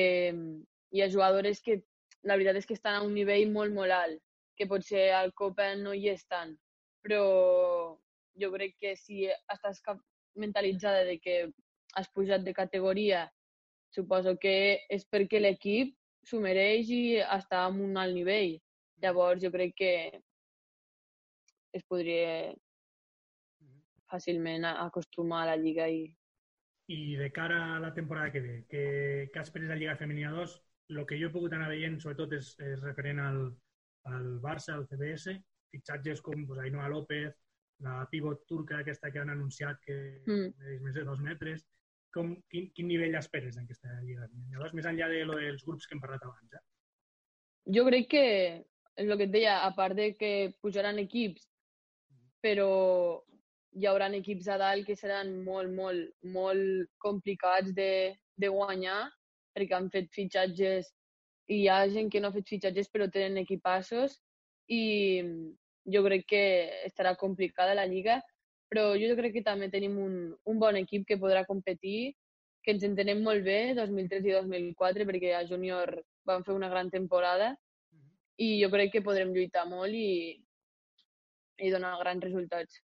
hi 0.93 1.03
ha 1.03 1.13
jugadores 1.13 1.63
que 1.63 1.83
la 2.25 2.37
veritat 2.37 2.57
és 2.61 2.67
que 2.67 2.77
estan 2.79 2.97
a 2.97 3.05
un 3.05 3.15
nivell 3.15 3.51
molt, 3.53 3.75
molt 3.75 3.93
alt, 3.93 4.23
que 4.57 4.69
potser 4.71 5.11
al 5.13 5.33
Copa 5.37 5.75
no 5.77 5.93
hi 5.93 6.09
és 6.13 6.25
tant, 6.27 6.55
però 7.05 7.23
jo 8.41 8.51
crec 8.53 8.77
que 8.81 8.97
si 8.97 9.27
estàs 9.29 9.83
mentalitzada 10.37 11.05
de 11.05 11.19
que 11.19 11.37
has 11.97 12.09
pujat 12.13 12.45
de 12.45 12.53
categoria, 12.55 13.27
suposo 13.95 14.37
que 14.41 14.57
és 14.93 15.07
perquè 15.09 15.41
l'equip 15.41 15.95
s'ho 16.27 16.41
mereix 16.43 16.91
i 16.91 17.03
està 17.23 17.65
en 17.71 17.81
un 17.87 17.97
alt 18.01 18.15
nivell. 18.17 18.57
Llavors 19.03 19.43
jo 19.43 19.51
crec 19.53 19.75
que 19.77 19.93
es 21.77 21.85
podria 21.85 22.53
fàcilment 24.11 24.65
acostumar 24.69 25.43
a 25.45 25.51
la 25.53 25.57
Lliga 25.61 25.89
i... 25.89 26.07
I 26.93 27.17
de 27.19 27.31
cara 27.35 27.59
a 27.77 27.81
la 27.83 27.93
temporada 27.95 28.31
que 28.33 28.41
ve, 28.41 28.57
què, 28.71 28.85
què 29.33 29.43
esperes 29.43 29.71
a 29.71 29.79
Lliga 29.79 29.97
Femenina 29.99 30.31
2? 30.37 30.55
El 30.93 31.03
que 31.07 31.19
jo 31.19 31.29
he 31.29 31.35
pogut 31.35 31.55
anar 31.57 31.71
veient, 31.73 31.99
sobretot, 32.03 32.37
és, 32.37 32.53
és 32.63 32.83
referent 32.85 33.21
al, 33.23 33.41
al 34.13 34.29
Barça, 34.43 34.77
al 34.77 34.87
CBS, 34.87 35.35
fitxatges 35.75 36.23
com 36.23 36.47
pues, 36.47 36.61
Ainhoa 36.63 36.89
López, 36.93 37.35
la 37.85 37.97
pivot 38.11 38.47
turca 38.49 38.79
aquesta 38.81 39.11
que 39.13 39.21
han 39.21 39.33
anunciat 39.35 39.81
que 39.85 39.97
mm. 40.25 40.71
és 40.75 40.85
més 40.85 40.95
de 40.97 41.05
dos 41.09 41.21
metres. 41.25 41.67
Com, 42.15 42.33
quin, 42.49 42.71
quin 42.73 42.89
nivell 42.89 43.19
esperes 43.19 43.59
en 43.59 43.67
aquesta 43.67 43.99
Lliga 44.07 44.29
2, 44.31 44.73
més 44.79 44.87
enllà 44.89 45.11
de 45.13 45.25
lo 45.29 45.37
dels 45.37 45.67
grups 45.67 45.85
que 45.85 45.97
hem 45.97 46.01
parlat 46.01 46.25
abans? 46.25 46.55
Eh? 46.57 46.63
Jo 47.77 47.85
crec 47.91 48.09
que, 48.15 48.25
és 48.97 49.11
el 49.11 49.19
que 49.19 49.27
et 49.27 49.35
deia, 49.35 49.59
a 49.67 49.73
part 49.77 49.99
de 49.99 50.13
que 50.17 50.33
pujaran 50.65 51.03
equips, 51.03 51.45
però 52.41 52.71
hi 53.77 53.85
haurà 53.91 54.09
equips 54.17 54.49
a 54.49 54.57
dalt 54.63 54.87
que 54.89 54.97
seran 54.97 55.35
molt, 55.45 55.75
molt, 55.77 56.15
molt 56.33 56.89
complicats 57.03 57.75
de, 57.77 58.15
de 58.41 58.49
guanyar 58.49 59.03
perquè 59.57 59.77
han 59.77 59.91
fet 59.93 60.13
fitxatges 60.15 60.93
i 61.49 61.63
hi 61.63 61.69
ha 61.73 61.81
gent 61.89 62.11
que 62.13 62.21
no 62.21 62.29
ha 62.29 62.37
fet 62.37 62.49
fitxatges 62.53 62.91
però 62.93 63.09
tenen 63.13 63.41
equipassos 63.43 64.19
i 64.69 64.83
jo 65.87 66.03
crec 66.07 66.27
que 66.29 66.45
estarà 66.87 67.15
complicada 67.17 67.77
la 67.79 67.87
Lliga, 67.87 68.19
però 68.69 68.89
jo 68.99 69.15
crec 69.19 69.37
que 69.39 69.47
també 69.47 69.71
tenim 69.71 69.99
un, 70.03 70.15
un 70.51 70.59
bon 70.59 70.79
equip 70.81 71.07
que 71.07 71.21
podrà 71.23 71.45
competir, 71.47 72.15
que 72.67 72.75
ens 72.75 72.83
entenem 72.89 73.23
molt 73.23 73.47
bé 73.47 73.77
2003 73.79 74.27
i 74.27 74.35
2004 74.35 75.07
perquè 75.07 75.37
a 75.37 75.45
júnior 75.47 75.95
van 76.27 76.43
fer 76.43 76.57
una 76.57 76.71
gran 76.73 76.91
temporada 76.91 77.53
i 78.43 78.57
jo 78.63 78.71
crec 78.73 78.97
que 78.97 79.05
podrem 79.07 79.31
lluitar 79.33 79.65
molt 79.71 79.95
i, 79.95 80.35
i 81.63 81.71
donar 81.71 81.95
grans 82.03 82.27
resultats. 82.27 82.83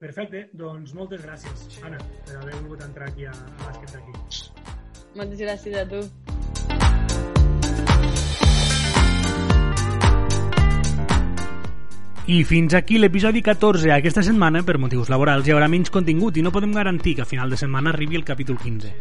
Perfecte, 0.00 0.48
doncs 0.56 0.94
moltes 0.96 1.22
gràcies, 1.22 1.68
Anna, 1.84 2.00
per 2.24 2.40
haver 2.40 2.56
volgut 2.62 2.88
entrar 2.88 3.12
aquí 3.12 3.28
a, 3.28 3.36
a 3.36 3.68
Bàsquet 3.68 3.94
d'aquí. 3.98 4.59
Moltes 5.16 5.40
gràcies 5.42 5.74
a 5.76 5.86
tu. 5.88 6.04
I 12.30 12.44
fins 12.46 12.76
aquí 12.78 13.00
l'episodi 13.00 13.40
14. 13.42 13.90
Aquesta 13.90 14.22
setmana, 14.22 14.60
per 14.62 14.76
motius 14.78 15.08
laborals, 15.10 15.48
hi 15.48 15.50
haurà 15.50 15.66
menys 15.66 15.90
contingut 15.90 16.36
i 16.38 16.44
no 16.46 16.52
podem 16.54 16.70
garantir 16.76 17.16
que 17.18 17.24
a 17.24 17.26
final 17.26 17.50
de 17.50 17.58
setmana 17.58 17.90
arribi 17.90 18.14
el 18.14 18.24
capítol 18.28 18.60
15. 18.60 18.92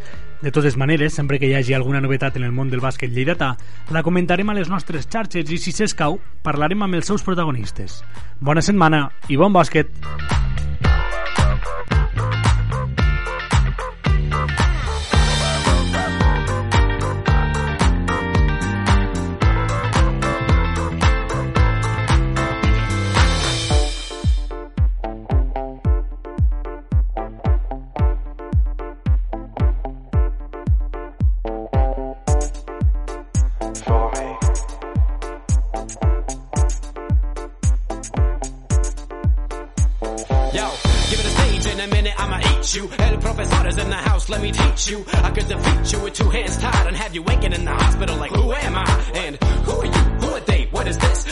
De 0.42 0.56
totes 0.56 0.80
maneres, 0.82 1.14
sempre 1.14 1.38
que 1.38 1.46
hi 1.46 1.54
hagi 1.54 1.78
alguna 1.78 2.02
novetat 2.02 2.42
en 2.42 2.48
el 2.50 2.58
món 2.58 2.74
del 2.74 2.82
bàsquet 2.82 3.14
lleidatà, 3.14 3.54
la 3.94 4.02
comentarem 4.02 4.50
a 4.50 4.58
les 4.58 4.74
nostres 4.74 5.06
xarxes 5.06 5.54
i, 5.54 5.62
si 5.62 5.76
s'escau, 5.78 6.18
parlarem 6.42 6.90
amb 6.90 6.98
els 6.98 7.14
seus 7.14 7.22
protagonistes. 7.22 8.02
Bona 8.42 8.66
setmana 8.66 9.12
i 9.30 9.38
bon 9.38 9.54
bàsquet! 9.54 10.39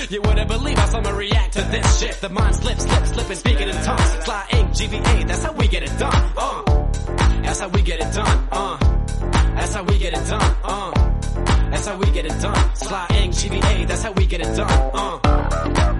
You 0.09 0.21
wouldn't 0.21 0.47
believe 0.47 0.77
how 0.77 0.85
someone 0.85 1.15
react 1.15 1.53
to 1.53 1.61
this 1.63 1.99
shit. 1.99 2.15
The 2.21 2.29
mind 2.29 2.55
slips, 2.55 2.83
slips, 2.83 3.09
slipping, 3.09 3.35
speaking 3.35 3.67
in 3.67 3.75
tongues. 3.75 4.23
Sly 4.23 4.47
ink, 4.53 4.69
GVA, 4.69 5.27
that's 5.27 5.43
how 5.43 5.51
we 5.51 5.67
get 5.67 5.83
it 5.83 5.99
done. 5.99 6.31
Uh, 6.37 6.63
that's 7.41 7.59
how 7.59 7.67
we 7.67 7.81
get 7.81 7.99
it 7.99 8.13
done. 8.13 8.47
Uh, 8.49 8.77
that's 9.55 9.73
how 9.73 9.83
we 9.83 9.99
get 9.99 10.13
it 10.13 10.25
done. 10.29 10.55
Uh, 10.63 10.91
that's 11.69 11.87
how 11.87 11.97
we 11.97 12.09
get 12.11 12.25
it 12.25 12.41
done. 12.41 12.75
Sly 12.75 13.07
ink, 13.15 13.33
GVA, 13.33 13.87
that's 13.87 14.03
how 14.03 14.13
we 14.13 14.25
get 14.25 14.39
it 14.39 14.55
done. 14.55 14.91
Uh. 14.93 15.96